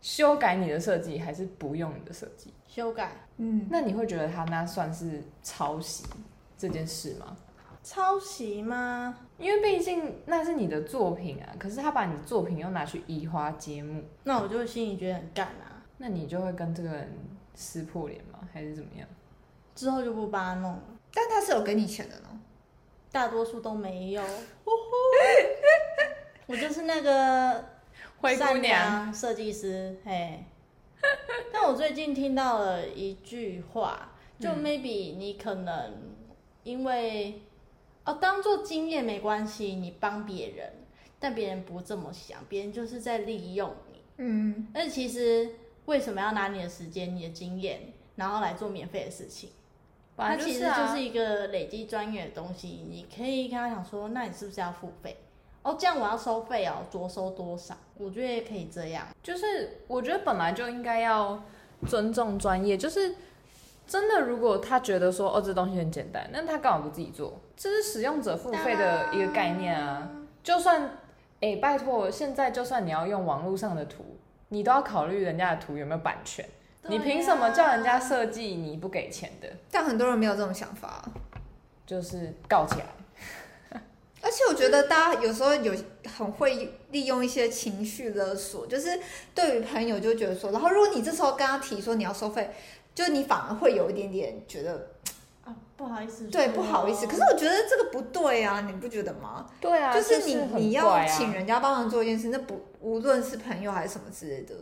[0.00, 2.52] 修改你的设计，还是不用你的设计？
[2.66, 6.04] 修改嗯，那你会觉得他那算是抄袭
[6.56, 7.36] 这件事吗？
[7.82, 9.18] 抄袭吗？
[9.38, 17.12] 因为毕竟那是你的作品啊，可是他把你的作品又拿去移花接木，那我就会心里觉得很干啊，那你就会跟这个人
[17.54, 18.40] 撕破脸吗？
[18.52, 19.06] 还是怎么样？
[19.74, 20.82] 之后就不帮他弄了。
[21.14, 22.37] 但他是有给你钱的呢。
[23.18, 24.22] 大多数都没有。
[26.46, 27.64] 我就是那个
[28.20, 30.44] 灰善，良设计师，嘿。
[31.52, 35.94] 但我最近听到了一句话，就嗯 maybe 你可能
[36.62, 37.42] 因为
[38.04, 40.72] 哦当做经验没关系，你帮别人，
[41.18, 44.00] 但别人不这么想，别人就是在利用你。
[44.18, 47.80] 嗯，但是其实为什么要拿你的时间、你的经验，
[48.14, 49.50] 然后来做免费的事情？
[50.26, 55.16] 它其实就是一个累积专业的东西，你可以跟他讲说，那你是不是要付费？
[55.62, 57.76] 哦，这样我要收费哦，着收多少？
[57.96, 59.06] 我觉得也可以这样。
[59.22, 61.42] 就是我觉得本来就应该要
[61.86, 63.14] 尊重专业，就是
[63.86, 67.40] 真的，如果他觉得说哦这东西很简单，那他干嘛不自己做？
[67.56, 70.10] 这是使用者付费的一个概念啊。
[70.42, 70.98] 就算
[71.40, 74.16] 哎、拜托，现在就算你要用网络上的图，
[74.48, 76.44] 你都要考虑人家的图有没有版权。
[76.82, 79.48] 对你凭什么叫人家设计你不给钱的？
[79.70, 81.04] 但很多人没有这种想法。
[81.86, 82.86] 就是告起来。
[84.20, 85.72] 而且我觉得大家有时候有
[86.04, 89.00] 很会利用一些情绪勒索，就是
[89.34, 92.50] 对于朋友就觉得说，然后如果你这时候跟他提说你要收费，
[92.94, 94.88] 就你反而会有一点点觉得
[95.46, 97.06] 啊，不好意思，对不好意思。
[97.06, 99.46] 可是我觉得这个不对啊，你不觉得吗？
[99.58, 104.54] 对啊，就是你很你要请人家帮忙做一件事，那不无论是朋友还是什么之类的，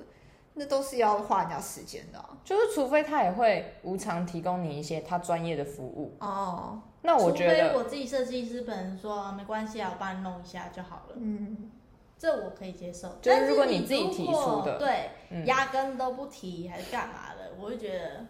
[0.58, 11.70] 那都是要花人家时间的啊、就是除非他也会无偿提供你一些他专业的服务，哦，那我觉除非得我自己设计师本人说没关系啊，我帮你弄一下就好了，嗯，
[12.18, 13.08] 这我可以接受。
[13.20, 18.24] 就是但是如果你自己提出的对，嗯压根都不提还是干嘛的，我就觉得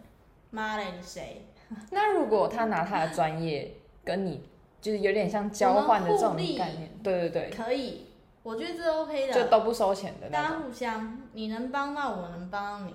[0.50, 1.46] 妈嘞，你谁？
[1.90, 3.72] 那如果他拿他的专业
[4.04, 4.48] 跟你
[4.80, 8.05] 就是有点像交换的这种概念，对对对，可以，
[8.46, 10.30] 我觉得这 OK 的，就都不收钱的。
[10.30, 12.94] 大家互相，你能帮到我，能帮到你。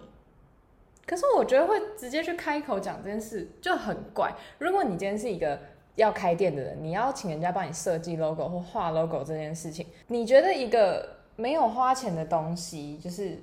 [1.05, 4.33] 可是我觉得会直接去开口讲这件事就很怪。
[4.59, 5.59] 如果你今天是一个
[5.95, 13.37] 要开店的人，你要请人家帮你设计 logo 或画 logo 这件事情，你觉得一个没有花钱的东西，就是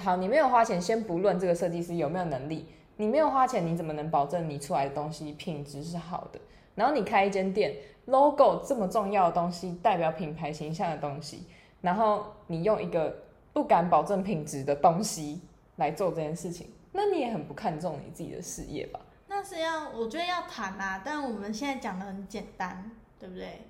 [0.00, 6.40] 好，你没有花钱，先不论这个设计师有没有能力，你没有花钱，你怎么能保证你出来的东西品质是好的？
[6.78, 7.74] 然后你开一间店
[8.06, 11.42] ，logo 这么重要的东西，代表品牌形象的东西，
[11.80, 15.40] 然后你用一个不敢保证品质的东西
[15.74, 19.00] 来做这件事情，那你也很不看重你自己的事业吧？
[19.26, 22.88] 那是要，我觉得要谈啊，但我们现在讲的很简单，
[23.18, 23.62] 对不对？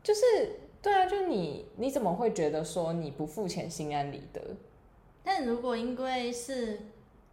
[0.00, 0.20] 就是
[0.80, 4.40] 对啊，就你你怎么会觉得说你不付钱心安理得？
[5.24, 6.78] 但如果因为是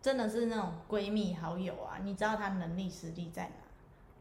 [0.01, 3.51] 真的是那种闺蜜好友啊，你知道她能力实力在哪，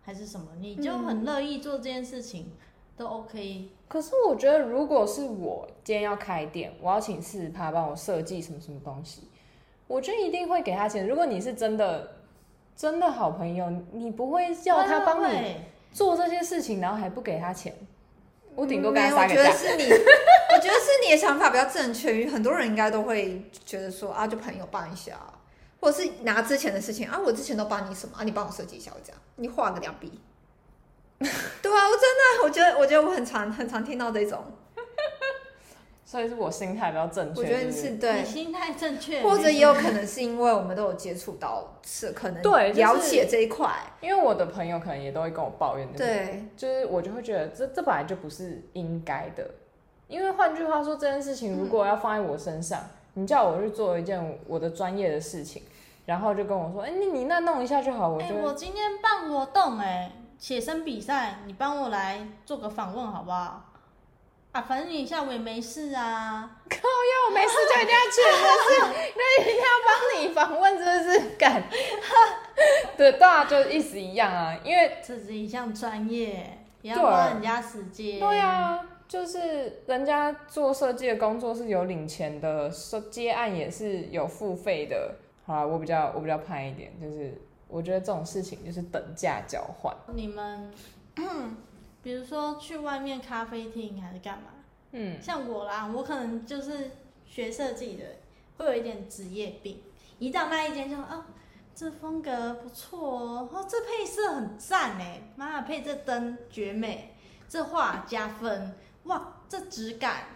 [0.02, 2.50] 还是什么，你就很乐意做这件事情，
[2.96, 3.68] 都 OK。
[3.88, 9.22] 可是我觉得，如果是我今天要开店，我要请四十趴帮我设计什么什么东西，
[9.86, 11.06] 我就一定会给他钱。
[11.06, 12.16] 如果你是真的
[12.76, 15.56] 真的好朋友，你不会叫他帮你
[15.92, 17.74] 做这些事情，然后还不给他钱。
[18.54, 19.40] 我顶多跟没有，他撒个价。
[19.42, 19.84] 我觉得是你，
[20.54, 25.18] 我觉得是你的想法比较正确，因为很多人应该都会觉得说啊，就朋友帮一下，
[25.80, 30.20] 或者是拿之前的事情啊，我之前都帮你什么啊，你帮我设计一下，我这样，你画个两笔。
[31.18, 34.42] 对啊，我真的，我觉得，我觉得我很常很常听到这种，
[36.04, 37.40] 所以是我心态比较正确。
[37.40, 49.48] 我觉得不是对你，心态正确，或者也有可能是因为我们都有接触到，是可能对了解这一块，因为我的朋友可能也都会跟我抱怨，对，就是我就会觉得这这本来就不是应该的。
[50.08, 52.80] 因为换句话说，这件事情如果要放在我身上，
[53.14, 55.62] 你叫我去做一件我的专业的事情，
[56.11, 63.64] 然后就跟我说，哎、你你那弄一下就好，我哎、就会我今天办活动哎、写生比赛，你帮我来做个访问好不好？
[64.51, 66.51] 啊，反正你下午也没事啊。
[66.68, 69.12] 靠要我没事就一定要去，是不是？
[69.16, 71.31] 那一定要帮你访问，是不是？
[71.38, 71.62] 敢，
[72.96, 78.18] 对，对啊，就意思一样啊，因为这是一项专业，也要对花人家时间。
[78.18, 85.14] 对啊，就是人家做设计的工作是有领钱的，设接案也是有付费的。
[85.50, 89.92] 好啦，我比较我比较潘一点，就是我觉得这种事情就是等价交换。
[90.14, 90.72] 你们，
[92.04, 94.50] 比如说去外面咖啡厅还是干嘛？
[94.92, 96.92] 嗯，像我啦，我可能就是
[97.26, 98.04] 学设计的，
[98.58, 99.82] 会有一点职业病。
[100.20, 101.24] 一到那一间就哦，
[101.74, 107.16] 这风格不错哦，哦，这配色很赞哎，妈配这灯绝美，
[107.48, 108.72] 这画加分，
[109.04, 110.26] 哇，这质感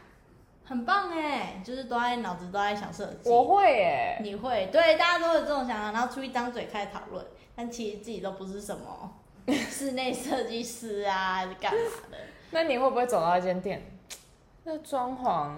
[0.64, 3.28] 很棒哎，就是都在脑子都在想设计。
[3.30, 7.24] 我会哎，你会对大家都有这种想法，然后出一张嘴开始讨论，
[7.54, 9.12] 但其实自己都不是什么
[9.46, 12.16] 室内设计师啊，还是干嘛的。
[12.50, 13.98] 那你会不会走到一间店，
[14.64, 15.52] 那装潢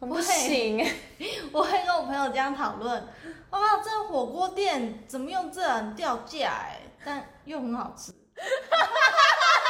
[0.00, 0.92] 很不行耶？
[1.52, 3.08] 我会跟我朋友这样讨论，
[3.50, 8.12] 哇，这个火锅店怎么用这很掉价哎，但又很好吃。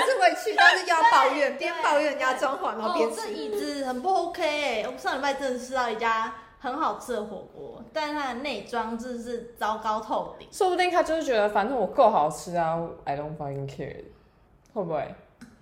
[0.00, 3.28] 就还是会去，但是又要抱怨，边抱怨人家装潢，然后边哦，这。
[3.28, 10.48] 椅子很不 OK 哎，我上礼拜真的吃到一家很好吃的火锅，但是它的内装真的是糟糕透顶。
[10.50, 14.04] 说不定他就是觉得反正我够好吃啊，I don't fucking care，
[14.74, 15.14] 会不会？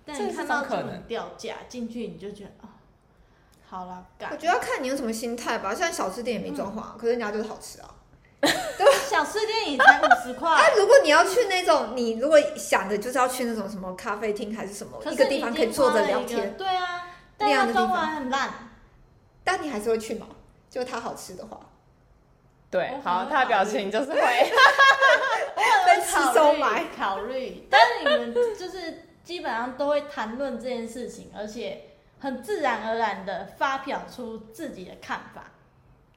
[0.05, 2.69] 但你看到可能掉价进去，你就觉得哦，
[3.67, 7.89] 好了，干我觉得要看你有什么心态吧，像小吃店也没装潢啊，可是人家就是好吃啊。
[9.09, 18.49] 小吃店也才五十块啊，，如果你要去那种，你如果想的就是要去那种什么咖啡厅还是什么是一个地方可以坐着聊天，对啊，但那样的地方它装完很烂，
[19.43, 20.27] 但你还是会去吗？
[20.69, 21.59] 就它好吃的话，
[22.69, 24.19] 对，好，很他的表情就是会。
[25.85, 26.85] 被吃收买。
[26.97, 31.81] 考虑，但是你们就是基本上都会谈论这件事情，而且
[32.19, 35.51] 很自然而然的发表出自己的看法。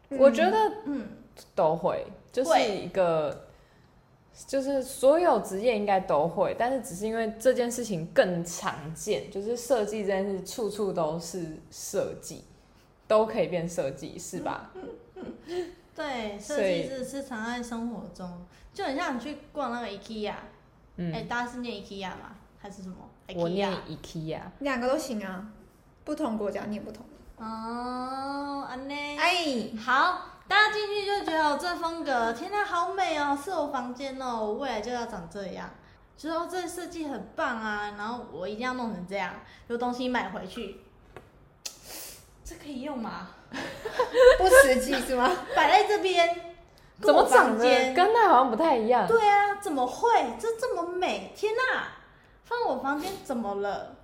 [0.09, 1.20] 我觉得嗯，
[1.55, 3.47] 都会，就是一个，
[4.47, 12.45] 就是所有职业应该都会，但是只是因为这件事情更常见，就是设计这件事处处都是设计，
[13.07, 14.71] 都可以变设计，是吧？
[15.95, 20.43] 对，设计师是常在生活中，就很像你去逛那个 IKEA，哎、
[20.97, 22.37] 嗯，大家是念 IKEA 吗？
[22.59, 22.97] 还是什么
[23.35, 23.99] 我念？IKEA。
[24.03, 25.51] IKEA，两个都行啊，
[26.05, 27.05] 不同国家念不同。
[27.37, 28.95] 哦，安呢？
[28.95, 35.71] 哎，好，大家进去就觉得哦，这风格，天呐，好美哦，是我房间哦，我未来就要长这样。
[36.17, 39.33] 就说哦这设计很棒啊，然后我一定要弄成这样，
[39.69, 40.81] 有东西买回去，
[42.45, 43.29] 这可以用吗？
[44.39, 45.31] 不实际是吗？
[45.55, 46.55] 摆在这边，
[47.01, 49.07] 怎么长得间跟那好像不太一样？
[49.07, 50.37] 对啊，怎么会？
[50.37, 51.85] 这这么美，天呐！
[52.43, 53.95] 放我房间怎么了？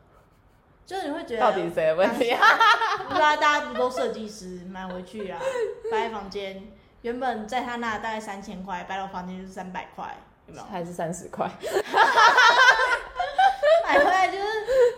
[0.87, 2.41] 就是你会觉得，到底是谁的问题啊？
[3.09, 5.41] 不知道大家不都设计师买回去啊，
[5.91, 6.63] 摆在房间，
[7.03, 10.67] 原本在他那大概三千块，摆到房间就是三百块，有没有？
[10.67, 11.51] 还是三十块？
[13.85, 14.45] 买回来就是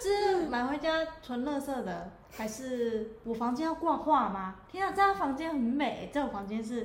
[0.02, 4.56] 就是买回家纯垃圾的，还是我房间要挂画吗？
[4.70, 6.80] 天啊，这样房间很美，在我房间是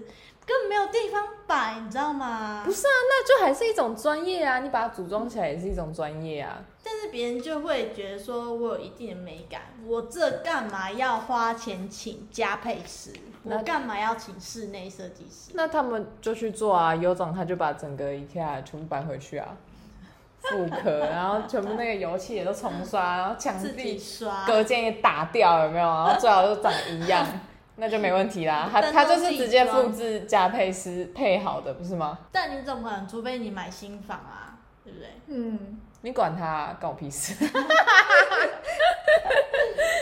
[0.46, 2.72] 根本没有地方摆，你知道吗不？
[2.72, 6.58] 是啊，那就还是一种专业啊，你把它组装起来也是一种专业啊。
[6.84, 13.12] 但是别人就会觉得说我有一定的美感，我这干嘛要花钱请加配师？
[13.44, 15.52] 我那干嘛要请室内设计师？
[15.54, 19.56] 那他们就去做啊，有种他就把整个 IKEA 全部搬回去啊，
[20.44, 25.86] 复刻，然后全部那个油漆也都重刷，然后墙壁刷，隔间也打掉，有没有？
[25.86, 27.26] 然后最好都长一样，
[27.78, 28.70] 那就没问题啦。
[28.72, 32.20] 他他就是直接复制加配师配好的，不是吗？
[32.32, 33.08] 但你怎么可能？
[33.08, 35.08] 除非你买新房啊，对不对？
[35.28, 37.34] 嗯，你管他、啊，关我屁事。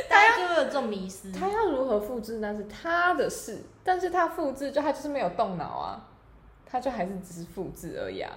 [0.09, 1.31] 大家就会有这种迷失。
[1.31, 6.03] 他要如何复制那是他的事，但是他复制就他就是没有动脑啊，
[6.65, 8.31] 他就还是只是复制而已啊。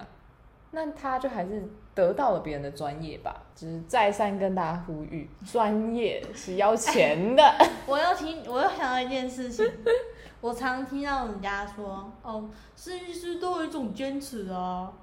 [0.69, 1.63] 那他就还是
[1.95, 7.43] 得到了别人的专业吧，只是再三跟大家呼吁，专业是要钱的。
[7.87, 9.67] 我又听，我又想到一件事情，
[10.39, 14.93] 我常听到人家说，哦，设计师都有一种坚持啊，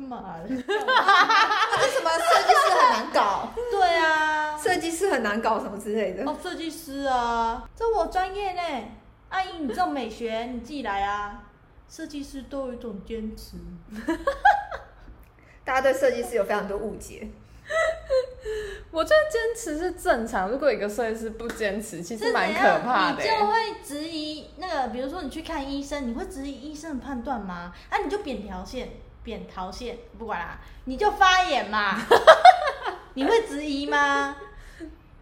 [0.00, 3.48] 他妈的， 为什么设计师很难搞？
[3.70, 6.24] 对啊，设计师很难搞什么之类的。
[6.24, 8.62] 哦，设计师啊，这我专业呢，
[9.28, 11.42] 阿姨，你这种美学你自己来啊，
[11.88, 13.56] 设计师都有一种坚持，
[15.64, 17.28] 大家对设计师有非常多误解。
[18.90, 27.72] 我觉得坚持是正常，如果一个设计师不坚持，其实蛮可怕的、你就会质疑那个，比如说你去看医生，你会质疑医生的判断吗？
[27.88, 28.88] 啊，你就扁条线、
[29.30, 31.96] 扁桃腺，不管啦，你就发炎嘛，
[33.14, 34.34] 你会质疑吗？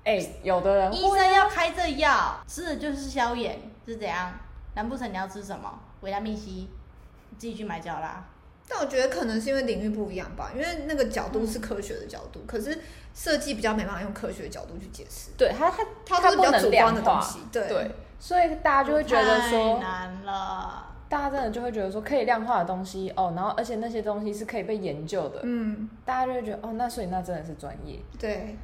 [0.02, 4.32] 哎、有的人医生要开这药，吃的就是消炎，是怎样？
[4.72, 6.46] 难不成你要吃什么维他命 C？
[6.50, 8.24] 你自己去买就好啦。
[8.66, 12.80] 但我觉得可能是因为领域不一样吧，因为那个角度是科学的角度，可是
[13.14, 17.40] 设计比较没办法用科学的角度去解释，对他他它他都是比较主观的东西。
[17.52, 20.87] 对，对，所以大家就会觉得太说，难了。
[21.08, 27.98] 大家真的就会觉得说，可以量化的东西哦，然后而且那些东西是可以被研究的，嗯，大家就会觉得哦，那所以那真的是专业。
[28.18, 28.56] 对，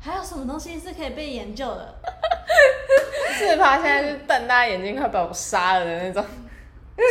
[0.00, 1.94] 还有什么东西是可以被研究的？
[3.38, 6.24] 是怕现在就瞪大眼睛，快把我杀了的那种。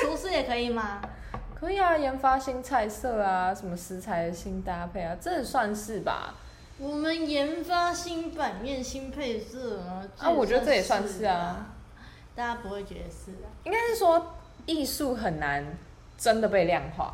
[0.04, 1.02] 厨师也可以吗？
[1.54, 6.34] 可以啊，研发新菜色啊，什么食材的新搭配啊，这也算是吧？
[6.78, 10.04] 我们研发新版面、新配色啊。
[10.20, 11.74] 啊，我觉得这也算是是啊。，
[12.36, 13.48] 大家不会觉得是啊。
[13.64, 15.64] 应该是说艺术很难
[16.18, 17.14] 真的被量化，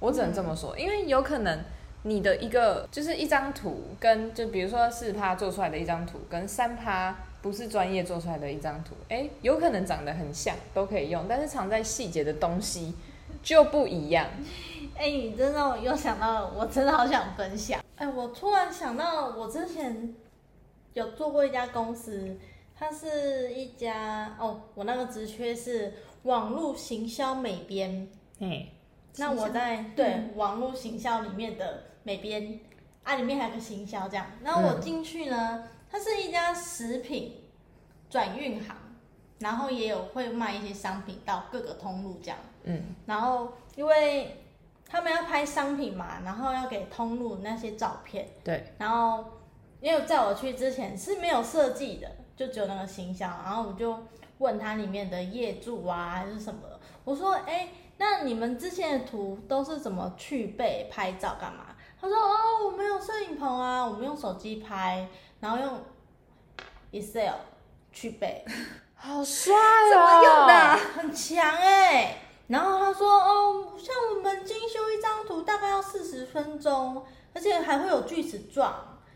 [0.00, 1.60] 我只能这么说，因为有可能
[2.02, 12.94] 你的一个就是一张图，跟就比如说四趴做出来的一张图，跟三趴不是专业做出来的一张图，哎，有可能长得很像，都可以用，但是藏在细节的东西
[13.42, 14.26] 就不一样。
[14.98, 17.80] 哎、你真让我又想到了，我真的好想分享。
[17.94, 20.12] 哎、我突然想到，我之前
[20.94, 22.36] 有做过一家公司，
[22.76, 25.92] 它是一家哦，我那个职缺是
[26.28, 28.06] 网络行销美编。
[28.38, 28.70] 嘿，
[29.16, 32.60] 那我在对网络行销里面的美编
[33.02, 34.26] 啊，里面还有个行销这样。
[34.44, 37.44] 然后我进去呢，它是一家食品
[38.10, 38.76] 转运行，
[39.38, 42.38] 然后也有会卖一些商品到各个通路这样。
[42.64, 44.44] 嗯，然后因为
[44.86, 49.24] 他们要拍商品嘛，然后要给通路那些照片，对，然后
[49.80, 53.98] 因为在我去之前是没有设计的，就只有那个形象，然后我就
[54.38, 61.66] 问他里面的业主啊还是什么的，我说，哎，那你们之前的图都是怎么去背拍照干嘛？
[62.00, 65.08] 他说，哦，我们有摄影棚啊，我们用手机拍，
[65.40, 65.82] 然后用
[66.92, 67.34] Excel
[67.92, 68.44] 去背，
[68.94, 69.52] 好帅
[69.90, 70.04] 怎哦！
[70.04, 70.78] 么用 的啊？
[70.96, 78.72] 很强哎、然后他说哦，像我们精修一张图大概要四十分钟，而且还会有锯齿状，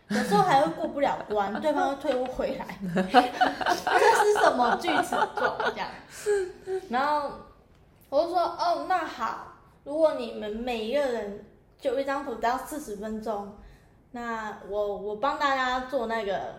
[0.08, 2.66] 有时候还会过不了关，对方会退我回来。
[4.24, 5.88] 是什么锯齿状这样？
[6.88, 7.32] 然后
[8.08, 9.48] 我就说哦，那好，
[9.84, 11.44] 如果你们每一个人
[11.78, 13.56] 就一张图只要四十分钟，
[14.12, 16.54] 那我我帮大家做那个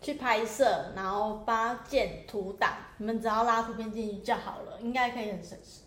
[0.00, 5.82] 去拍摄，然后发建图档，你们只要拉图片进去就好了，应该可以很省时。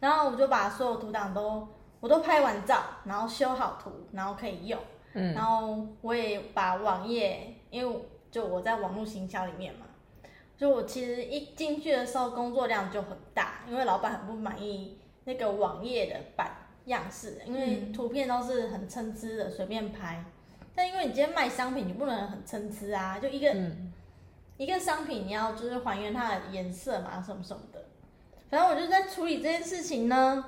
[0.00, 1.66] 然后我就把所有图档都
[2.00, 4.78] 我都拍完照，然后修好图，然后可以用。
[5.14, 9.86] 嗯然后我也把网页，因为就我在网络行销里面嘛，
[10.58, 16.50] 就我其实一进去的时候工作量就很大，因为老板很不满意那个网页的版
[16.86, 20.24] 样式，因为嗯图片都是很参差的，随便拍。
[20.74, 23.92] 但因为你今天卖商品，你不能很参差啊，就一个、嗯
[24.56, 27.84] 一个商品你要就是还原它的颜色嘛，什么什么的。
[28.50, 30.44] 反正我就在处理这件事情呢，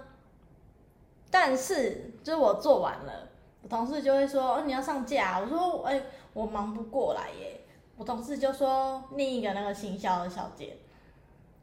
[1.30, 3.28] 但是就是我做完了，
[3.62, 6.02] 我同事就会说：“哦，你要上架啊、我说：“哎、
[6.32, 7.59] 我忙不过来耶。”
[8.01, 10.74] 我同事就说另一个那个行销的小姐，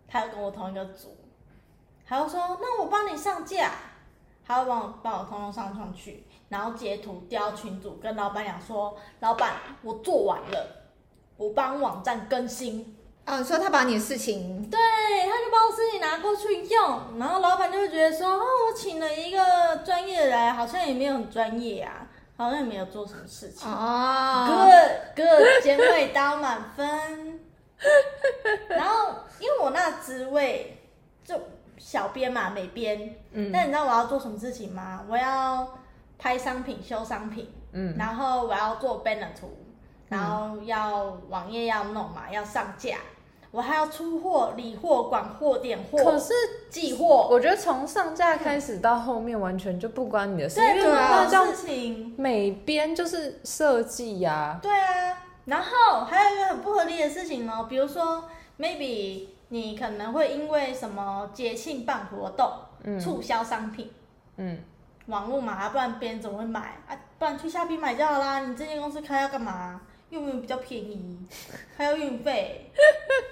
[0.08, 1.18] 她要跟我同一个组，
[2.06, 3.72] 她就说：“那我帮你上架。”
[4.46, 10.86] 她会帮我帮我通通上上去，然后截图丢群组，跟老板讲说：“老板，我做完了，
[11.38, 22.07] 我帮网站更新。”啊，你说他把你的事情，对，他就把我事情拿过去用，然后老板就会觉得说，哦，我请了一个专业的来，好像也没有很专业啊，
[22.38, 23.68] 好像也没有做什么事情。
[23.70, 27.40] 哦，good good， 尖位刀满分。
[28.70, 30.80] 然后因为我那职位
[31.24, 31.40] 就
[31.78, 33.52] 小编嘛，美编，嗯。
[33.52, 35.04] 但你知道我要做什么事情吗？
[35.10, 35.68] 我要
[36.18, 37.96] 拍商品、修商品，嗯。
[37.98, 39.58] 然后我要做 banner 图，
[40.08, 42.98] 然后要网页要弄嘛，要上架，
[43.52, 46.34] 我还要出货、理货、管货、点货，可是
[46.70, 52.14] 寄货，我觉得从上架开始到后面完全就不关你的事，因对，为那叫事情。
[52.18, 54.60] 美编就是设计呀。
[54.62, 58.26] 对啊，然后还有一个很不合理的事情哦，比如说
[58.60, 62.52] maybe 你可能会因为什么节庆办活动，
[62.84, 63.92] 嗯促销商品，
[64.36, 64.60] 嗯，
[65.06, 66.92] 网络嘛，啊不然别人怎么会买啊？
[67.18, 68.42] 不然去虾皮买就好啦。
[68.42, 69.82] 你这间公司开要干嘛？
[70.10, 71.18] 又没有比较便宜，
[71.76, 72.72] 还要运费，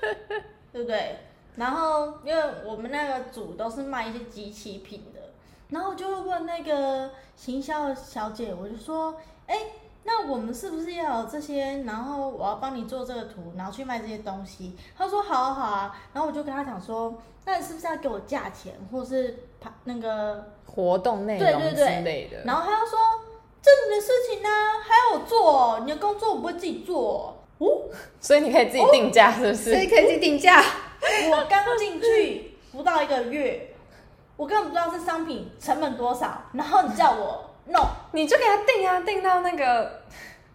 [0.74, 1.18] 对不对？
[1.56, 5.22] 然后因为我们那个组都是卖一些机器品的，
[5.70, 9.16] 然后我就会问那个行销小姐，我就说，
[9.48, 9.58] 哎，
[10.04, 11.84] 那我们是不是要有这些？
[11.84, 14.76] 然后我要帮你做这个图，然后去卖这些东西。
[14.98, 17.16] 她说好啊好啊，然后我就跟她讲说，
[17.46, 22.44] 那你是不是要给我价钱，或是拍那个活动内容之对对对类的。
[22.44, 23.00] 然后他又说
[23.66, 24.50] ：“这你的事情呢、
[24.84, 27.90] 还要我做哦，你的工作我不会自己做哦。
[28.20, 29.74] 所以你可以自己定价，是不是？
[29.74, 30.64] 所以可以自己定价。
[31.32, 33.74] 我刚进去不到一个月，
[34.38, 40.04] 我根本不知道这商品成本多少，然后你叫我弄，你就给他定啊，定到那个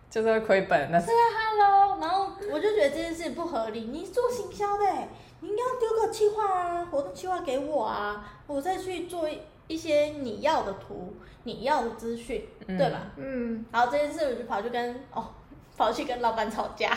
[0.08, 3.88] 就是会亏本，那是啊，Hello，然后我就觉得这件事不合理。
[3.92, 5.08] 你做行销的欸，
[5.40, 9.40] 你应该要丢个计划啊，活动计划给我啊，我再去做一
[9.70, 11.14] 一些你要的图，
[11.44, 13.02] 你要的资讯，嗯对吧？
[13.16, 15.28] 嗯，然后这件事我就跑去跟哦，
[15.78, 16.96] 跑去跟老板吵架，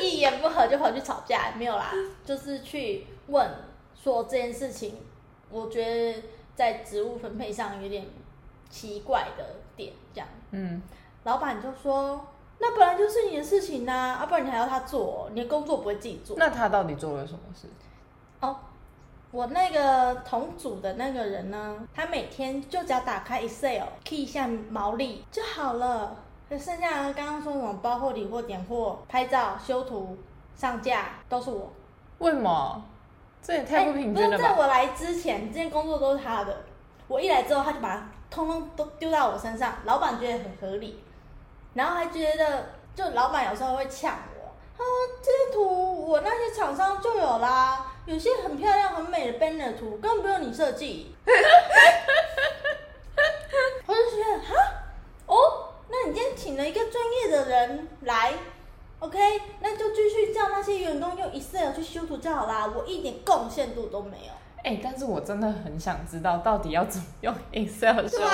[0.00, 1.90] 一言不合就跑去吵架，没有啦，
[2.24, 3.50] 就是去问
[3.94, 4.94] 说这件事情，
[5.50, 6.22] 我觉得
[6.54, 8.06] 在职务分配上有点
[8.70, 9.44] 奇怪的
[9.76, 10.80] 点，这样，嗯，
[11.24, 12.24] 老板就说。
[12.58, 16.34] 那本来就是你的事情呐、啊，不然你还要他做，你的工作不会自己做。
[16.38, 17.68] 那他到底做了什么事？
[18.40, 18.56] 哦，
[19.36, 26.16] 我那个同组的那个人呢，他每天就只要打开 Excel key 一下毛利就好了，
[26.48, 30.16] 就剩下的刚刚说我们包货、理货、点货、拍照、修图、
[30.54, 31.70] 上架都是我。
[32.16, 32.82] 为什么？
[33.42, 34.56] 这也太不平均了吧不是在？
[34.56, 36.56] 我来之前，这些工作都是他的，
[37.06, 41.04] 我一来之后他就把它通通都丢到我身上，老板觉得很合理，
[41.74, 44.90] 然后还觉得就老板有时候会呛我，他说
[45.22, 51.14] 这些图我那些厂商就有啦，有些很漂亮很美的 banner 图根本不用你设计，
[53.86, 54.54] 我就觉得哈
[55.26, 58.32] 哦，那你今天请了一个专业的人来。
[58.98, 59.18] OK，
[59.60, 64.32] 那就继续叫那些员工用 Excel 去修图就好啦，我一点贡献度都没有。
[64.64, 68.24] 哎、但是我真的很想知道，到底要怎么用 Excel 修图？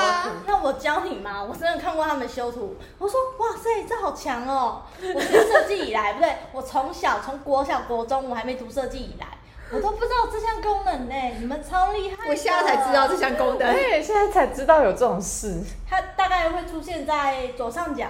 [0.46, 1.42] 那我教你嘛？
[1.42, 4.82] 我真的看过他们修图，我说哇塞，这好强哦！
[5.14, 9.26] 我学设计以来， 不对，我从小从国小国中我还没读设计以来，
[9.72, 11.14] 我都不知道这项功能呢。
[11.38, 12.28] 你们超厉害！
[12.28, 13.72] 我现在才知道这项功能。
[13.72, 15.62] 对，现在才知道有这种事。
[15.88, 18.06] 它大概会出现在左上角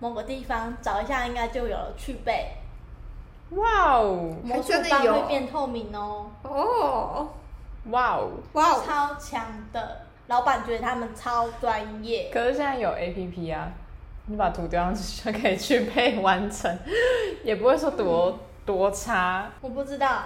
[0.00, 2.56] 某个地方，找一下应该就有了去背。
[3.50, 7.28] 哇哦，魔术真的有棒会变透明哦，哦，
[7.90, 8.30] 哇哦！
[8.54, 10.02] 哇哦，超强的。
[10.28, 13.68] 老板觉得他们超专业，可是现在有 A P P 啊，
[14.26, 16.78] 你把图丢上去就可以去背完成，
[17.44, 19.50] 也不会说多多差。
[19.60, 20.22] 我不知道，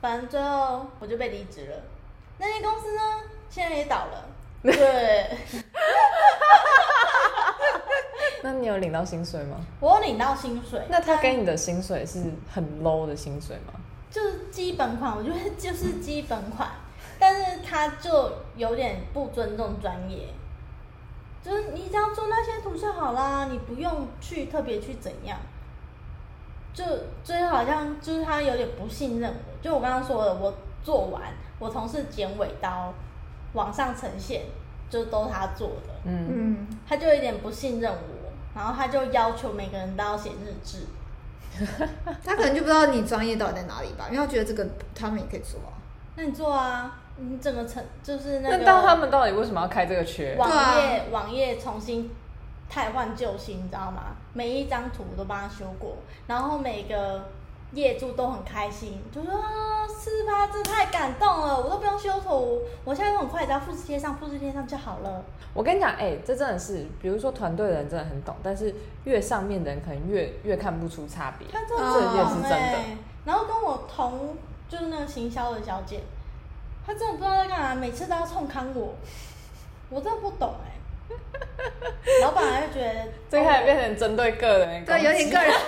[0.00, 1.76] 反正最后我就被离职了。
[2.38, 3.02] 那间公司呢，
[3.50, 4.24] 现在也倒了。
[4.62, 5.38] 对，
[8.42, 9.56] 那你有领到薪水吗？
[9.80, 12.22] 我有领到薪水，那他给你的薪水是
[12.52, 13.72] 很 low 的薪水吗？
[14.10, 16.68] 就是基本款，我觉得就是基本款，
[17.18, 20.28] 但是他就有点不尊重专业，
[21.42, 25.38] 就是你只要做那些图就好啦，你不用去特别去怎样。
[26.72, 26.84] 就
[27.24, 31.22] 最后好像就是他有点不信任我，就我刚刚说的，我做完，
[31.58, 32.92] 我同事剪尾刀
[33.52, 34.42] 往上呈现，
[34.88, 40.86] 就都他做的，嗯，嗯，他就有点不信任我，然后他就要求每个人都要写日志。
[42.24, 45.74] 他可能就不知道你专业到底在哪里吧，因为他觉得这个他们也可以做啊。
[46.14, 48.58] 那你做啊，你整个成就是那个。
[48.58, 50.36] 那到他们到底为什么要开这个缺？
[50.36, 52.08] 网页、网页重新
[52.70, 54.14] 汰换旧新，你知道吗？
[54.32, 55.96] 每一张图我都帮他修过，
[56.28, 57.28] 然后每个
[57.72, 60.46] 业主都很开心，就说啊，是吧？
[60.46, 65.24] 这太感动了，我都不用修图，我现在都很快，只要复制贴上，复制贴上就好了。
[65.52, 71.48] 我跟你讲，哎、这真的是，比如说团队的人真的很懂，但是越上面的人可能越越看不出差别。
[71.52, 74.36] 他真的这也是真的哎、然后跟我同
[74.68, 76.00] 就是那个行销的小姐，
[76.86, 78.94] 她真的不知道在干嘛，每次都要冲康我，
[79.90, 80.78] 我真的不懂哎、
[82.22, 85.52] 老板还是觉得最开始变成针对个人对，击，有点个人。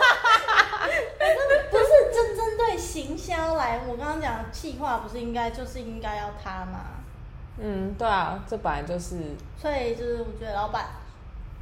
[1.71, 6.81] 不是针针对行销来，我刚刚讲的企划不是应该就是应该要他吗？
[7.59, 9.17] 嗯，对啊，这本来就是
[9.57, 10.87] 所以就是我觉得老板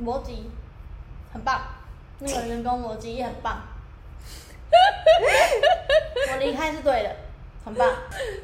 [0.02, 0.50] 逻辑
[1.32, 1.60] 很棒，
[2.20, 3.60] 那个员工逻辑也很棒，
[6.32, 7.16] 我离开是对的，
[7.64, 7.88] 很棒。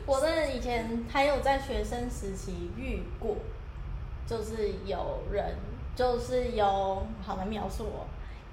[0.04, 3.36] 我真的以前还有在学生时期遇过，
[4.26, 5.54] 就是有人
[5.94, 8.04] 就是有好难描述哦，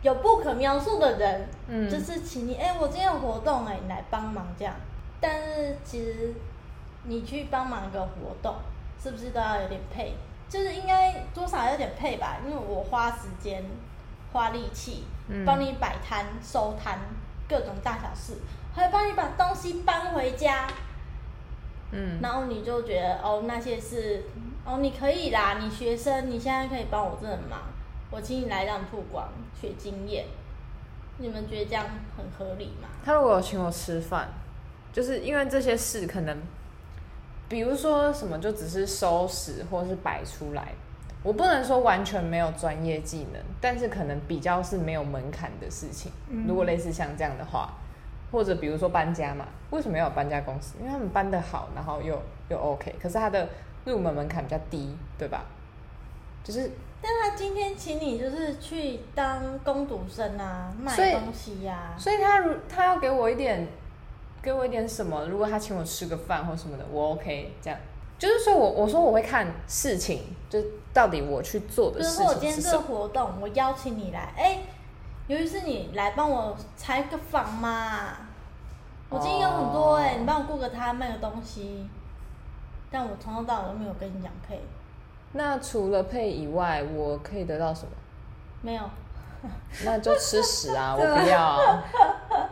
[0.01, 1.89] 有不可描述的人，嗯。
[1.89, 4.73] 就是请你哎、我今天有活动哎、你来帮忙这样。
[5.19, 6.33] 但是其实
[7.03, 8.55] 你去帮忙一个活动，
[9.01, 10.13] 是不是都要有点配？
[10.49, 13.63] 就是应该多少有点配吧，因为我花时间、
[14.31, 15.43] 花力气嗯。
[15.45, 16.99] 帮你摆摊、收摊，
[17.49, 18.37] 各种大小事，
[18.75, 20.67] 还帮你把东西搬回家，
[21.91, 24.23] 嗯，然后你就觉得哦，那些是
[24.65, 27.59] 哦，你可以啦，你学生，你现在可以帮我这很忙，
[28.09, 29.27] 我请你来让你曝光、
[29.59, 30.25] 学经验，
[31.17, 31.85] 你们觉得这样
[32.17, 32.87] 很合理吗？
[33.03, 34.29] 他如果有请我吃饭，
[34.93, 36.37] 就是因为这些事可能，
[37.49, 40.73] 比如说什么就只是收拾或是摆出来，
[41.23, 46.09] 我不能说完全没有专业技能，但是可能比较是没有门槛的事情。
[46.29, 47.73] 嗯如果类似像这样的话，
[48.31, 50.75] 或者比如说搬家嘛，为什么要有搬家公司？
[50.79, 53.47] 因为他们搬得好，然后又又 OK，可是他的
[53.85, 55.45] 入门门槛比较低，对吧？
[56.43, 56.71] 就是
[57.01, 63.67] 但他今天请你就是去当工读生啊，卖东西呀、所以他如他要给我一点，
[64.41, 65.25] 给我一点什么？
[65.27, 67.53] 如果他请我吃个饭或什么的，我 OK。
[67.61, 67.79] 这样
[68.19, 72.79] 就是说我我说我会看事情，就是到底我去做的事比如说我今天这个。
[72.79, 74.59] 活动，我邀请你来，哎、
[75.27, 78.17] 由于是你来帮我采个房嘛，
[79.09, 81.85] 我今天有很多哎、哦你帮我顾个摊卖个东西，
[82.93, 84.61] 但我从头到尾都没有跟你讲配，
[85.31, 87.91] 那除了配以外，我可以得到什么？
[88.61, 88.83] 没有，
[89.83, 90.93] 那就吃屎啊！
[90.95, 91.83] 我不要啊、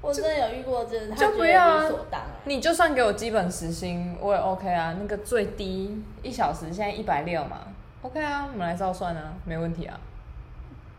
[0.00, 1.82] 我真的有遇过，真的就不要。
[2.44, 4.94] 你就算给我基本时薪，我也 OK 啊。
[5.00, 7.62] 那个最低一小时现在一百六嘛
[8.02, 9.98] ，OK 啊，我们来照算啊，没问题啊。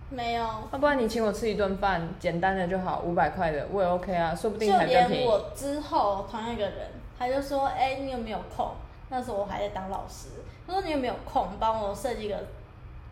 [0.09, 5.25] 没有，要、不然你请我吃一顿饭，简单的就好，五百块的我也 OK 啊，说不定就还更便宜。
[5.25, 8.71] 我之后同样一个人，他就说：“哎、你有没有空？”
[9.09, 10.27] 那时候我还在当老师，
[10.67, 12.37] 他说：“你有没有空帮我设计个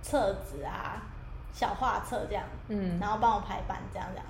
[0.02, 1.02] 册子啊，
[1.54, 4.26] 小画册这样，嗯，然后帮我排版这样这样。”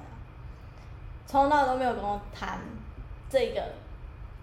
[1.27, 2.59] 从头到尾都没有跟我谈
[3.29, 3.63] 这个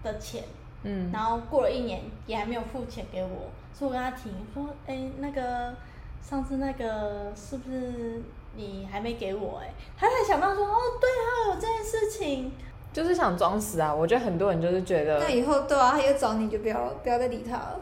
[0.03, 0.43] 的钱，
[0.83, 5.73] 嗯，然后过了一年也还没有付钱给我，所以我跟他提说：“哎、那个
[6.21, 8.21] 上次那个是不是
[8.55, 12.51] 你还没给我、哎，他才想到说：“哦，对啊，有这件事情。”
[12.93, 13.93] 就是想装死啊！
[13.93, 17.79] 我觉得很多人就是觉得那，以后对啊，他又找你就不要不要再理他了。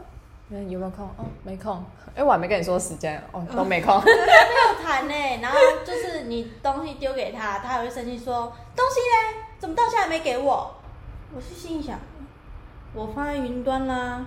[0.48, 1.04] 嗯，有没有空？
[1.18, 1.84] 哦，没空。
[2.14, 3.98] 哎、我还没跟你说时间哦，都没空。
[4.04, 10.74] 没有谈呢、然后就是你东西丢给他，他还会生气说东西嘞，怎么到现在还没给我？
[11.34, 11.98] 我是心里想，
[12.94, 14.24] 我放在云端啦，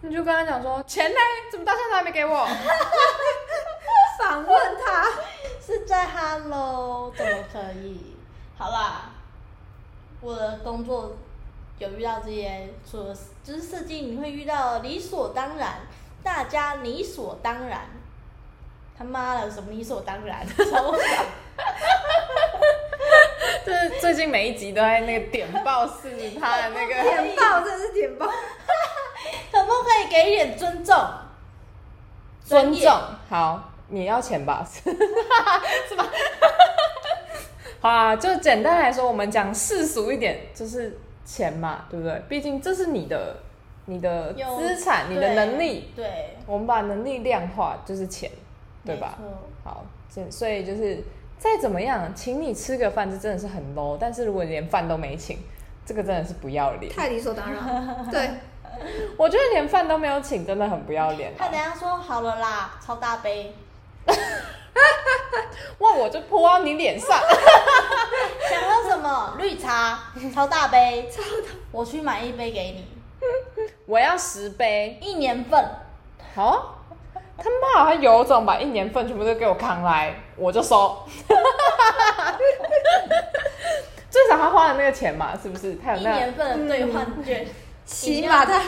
[0.00, 1.16] 你就跟他讲说，钱呢？
[1.50, 2.46] 怎么到现在还没给我？
[4.18, 5.04] 反问他，
[5.64, 8.16] 是在 Hello，怎么可以？
[8.56, 9.10] 好啦，
[10.20, 11.16] 我的工作
[11.78, 13.14] 有遇到这些，除了
[13.44, 15.80] 就是设计，你会遇到理所当然，
[16.22, 17.82] 大家理所当然。
[18.98, 20.44] 他妈的，什么理所当然？
[20.56, 21.26] 超爽
[23.64, 28.26] 就是最近每一集都在那个点爆是他的那个， 点爆，真的是点爆。
[28.26, 30.96] 可不可以给一点尊重？
[32.44, 32.90] 尊重。
[33.28, 34.66] 好，你要钱吧？
[34.68, 36.04] 是吧？
[37.80, 42.22] 好啊，就简单来说，我们讲世俗一点，就是钱嘛，对不对？
[42.28, 43.36] 毕竟这是你的、
[43.86, 48.30] 你的资产、你的能力，对，我们把能力量化就是钱，
[48.84, 49.18] 对吧
[49.64, 51.02] 好，这所以就是
[51.38, 53.96] 再怎么样，请你吃个饭，这真的是很 low。
[54.00, 55.38] 但是如果你连饭都没请，
[55.86, 56.92] 这个真的是不要脸。
[56.92, 57.62] 太理所当然。
[58.10, 58.30] 对，
[59.16, 61.34] 我觉得连饭都没有请，真的很不要脸、啊。
[61.38, 63.54] 他等下说好了啦，超大杯，
[65.78, 67.08] 哇，我就泼到你脸上。
[68.50, 69.34] 想喝什么？
[69.38, 69.98] 绿茶，
[70.34, 72.86] 超大杯，超大，我去买一杯给你，
[73.86, 74.98] 我要十杯。
[75.00, 75.64] 一年份。
[76.34, 76.62] 好啊，
[77.38, 81.04] 他妈他有种把一年份全部都给我扛来，我就收。
[84.10, 85.76] 最少他花了那个钱嘛，是不是？
[85.84, 87.46] 他有那一那年份的兑换券，
[87.84, 88.60] 起码他，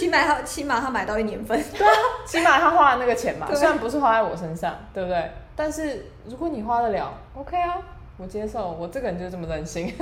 [0.00, 1.62] 起码他，起码他买到一年份。
[1.76, 1.92] 对啊，
[2.26, 5.30] 起码他花的那个钱嘛，对虽然不是花在我身上，对不对？
[5.54, 7.76] 但是如果你花得了，OK 啊，
[8.16, 9.92] 我接受，我这个人就是这么任性。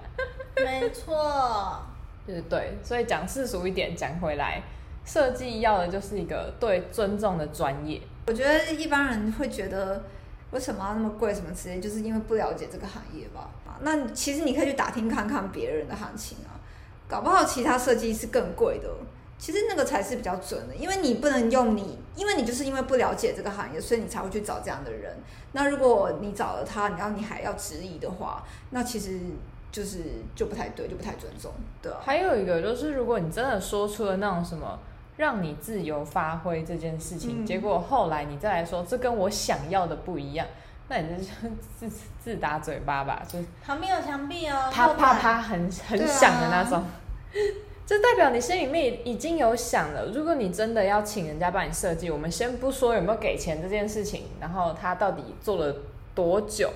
[0.56, 1.80] 没错，
[2.26, 4.60] 就是对，所以讲世俗一点，讲回来，
[5.04, 8.00] 设计要的就是一个对尊重的专业。
[8.26, 10.02] 我觉得一般人会觉得
[10.50, 13.48] 为什么要那么贵什么之类，就是因为不了解这个行业吧。
[13.66, 16.58] 啊那其实你可以去打听看看别人的行情啊，
[17.08, 18.88] 搞不好其他设计是更贵的。
[19.38, 25.16] 其实那个才是比较准的，因为你不能用你，因为你就是因为不了解这个行业，所以你才会去找这样的人。
[25.52, 29.20] 那如果你找了他，然后你还要质疑的话，那其实
[29.70, 29.98] 就是
[30.34, 31.98] 就不太对，就不太尊重，对啊。
[32.02, 34.78] 还有一个就是，如果你真的说出了那种什么
[35.16, 40.46] 让你自由发挥这件事情，嗯结果后来你再来说这跟我想要的不一样，
[40.88, 41.88] 那你就是自
[42.20, 46.84] 自打嘴巴吧，就是旁边有墙壁哦，啪啪啪很很响的那种。
[47.88, 50.12] 这代表你心里面已经有想了。
[50.14, 55.74] 如果你真的要请人家帮你设计，我们先不说有没有给钱这件事情，然后他到底做了
[56.14, 56.70] 多久，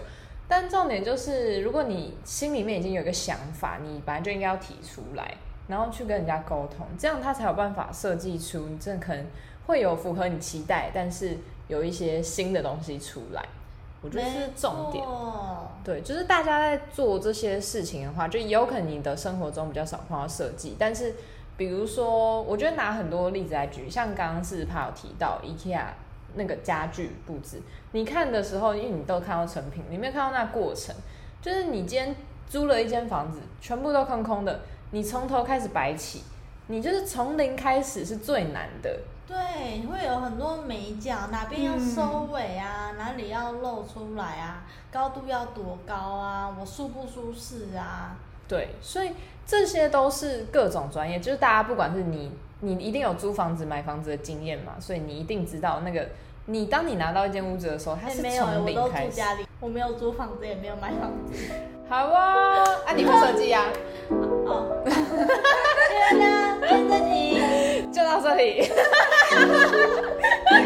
[0.49, 5.35] 但重点就是，如果你心里面已经有一个想法，你本来就应该要提出来，
[5.69, 9.27] 然后去跟人家沟通，这样他才有办法设计出你真的可能
[9.67, 11.37] 会有符合你期待，但是
[11.69, 13.45] 有一些新的东西出来。
[14.03, 15.05] 我觉得这是重点。
[15.85, 21.15] 对，就是大家在做这些事情的话，就也有可能你的生活中比较少碰到设计，但是
[21.57, 25.85] 比如说，我觉得拿很多例子来举，像刚刚是怕有提到 IKEA
[26.35, 27.61] 那个家具布置，
[27.93, 30.95] 你看的时候，因为你都看到成品，你没有看到那过程，
[31.41, 32.15] 就是你今天
[32.49, 34.61] 租了一间房子，全部都空空的，
[34.93, 36.23] 你从头开始摆起，
[36.69, 39.01] 你就是从零开始是最难的。
[39.33, 48.15] 对，会有很多美角，哪边要嗯收尾啊，哪里要露出来啊，高度要多高啊，我舒不舒适啊？
[48.47, 49.13] 对，所以
[49.47, 52.31] 这些都是各种专业，就是大家不管是你，
[52.61, 56.07] 你一定有租房子、买房子的经验嘛，所以你一定知道那个，
[56.47, 59.11] 你当你拿到一间屋子的时候，它是哎没有，从我都零开始。
[59.11, 61.33] 住家里，我没有租房子，也没有买房子。
[61.89, 63.65] 好啊，啊，你会设计啊？
[64.45, 67.42] 哦， 对啦，今天这集，
[67.93, 68.69] 就到这里。
[70.51, 70.61] 拜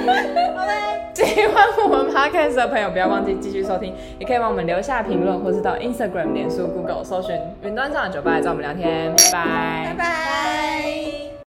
[0.55, 1.13] 拜。
[1.15, 9.15] 喜欢我们 podcast 的朋友，不要忘记继续收听，也可以帮我们留下评论，或是到 Instagram、脸书、Google 搜寻“云端上的酒吧”来找我们聊天。
[9.33, 11.26] 拜拜拜拜。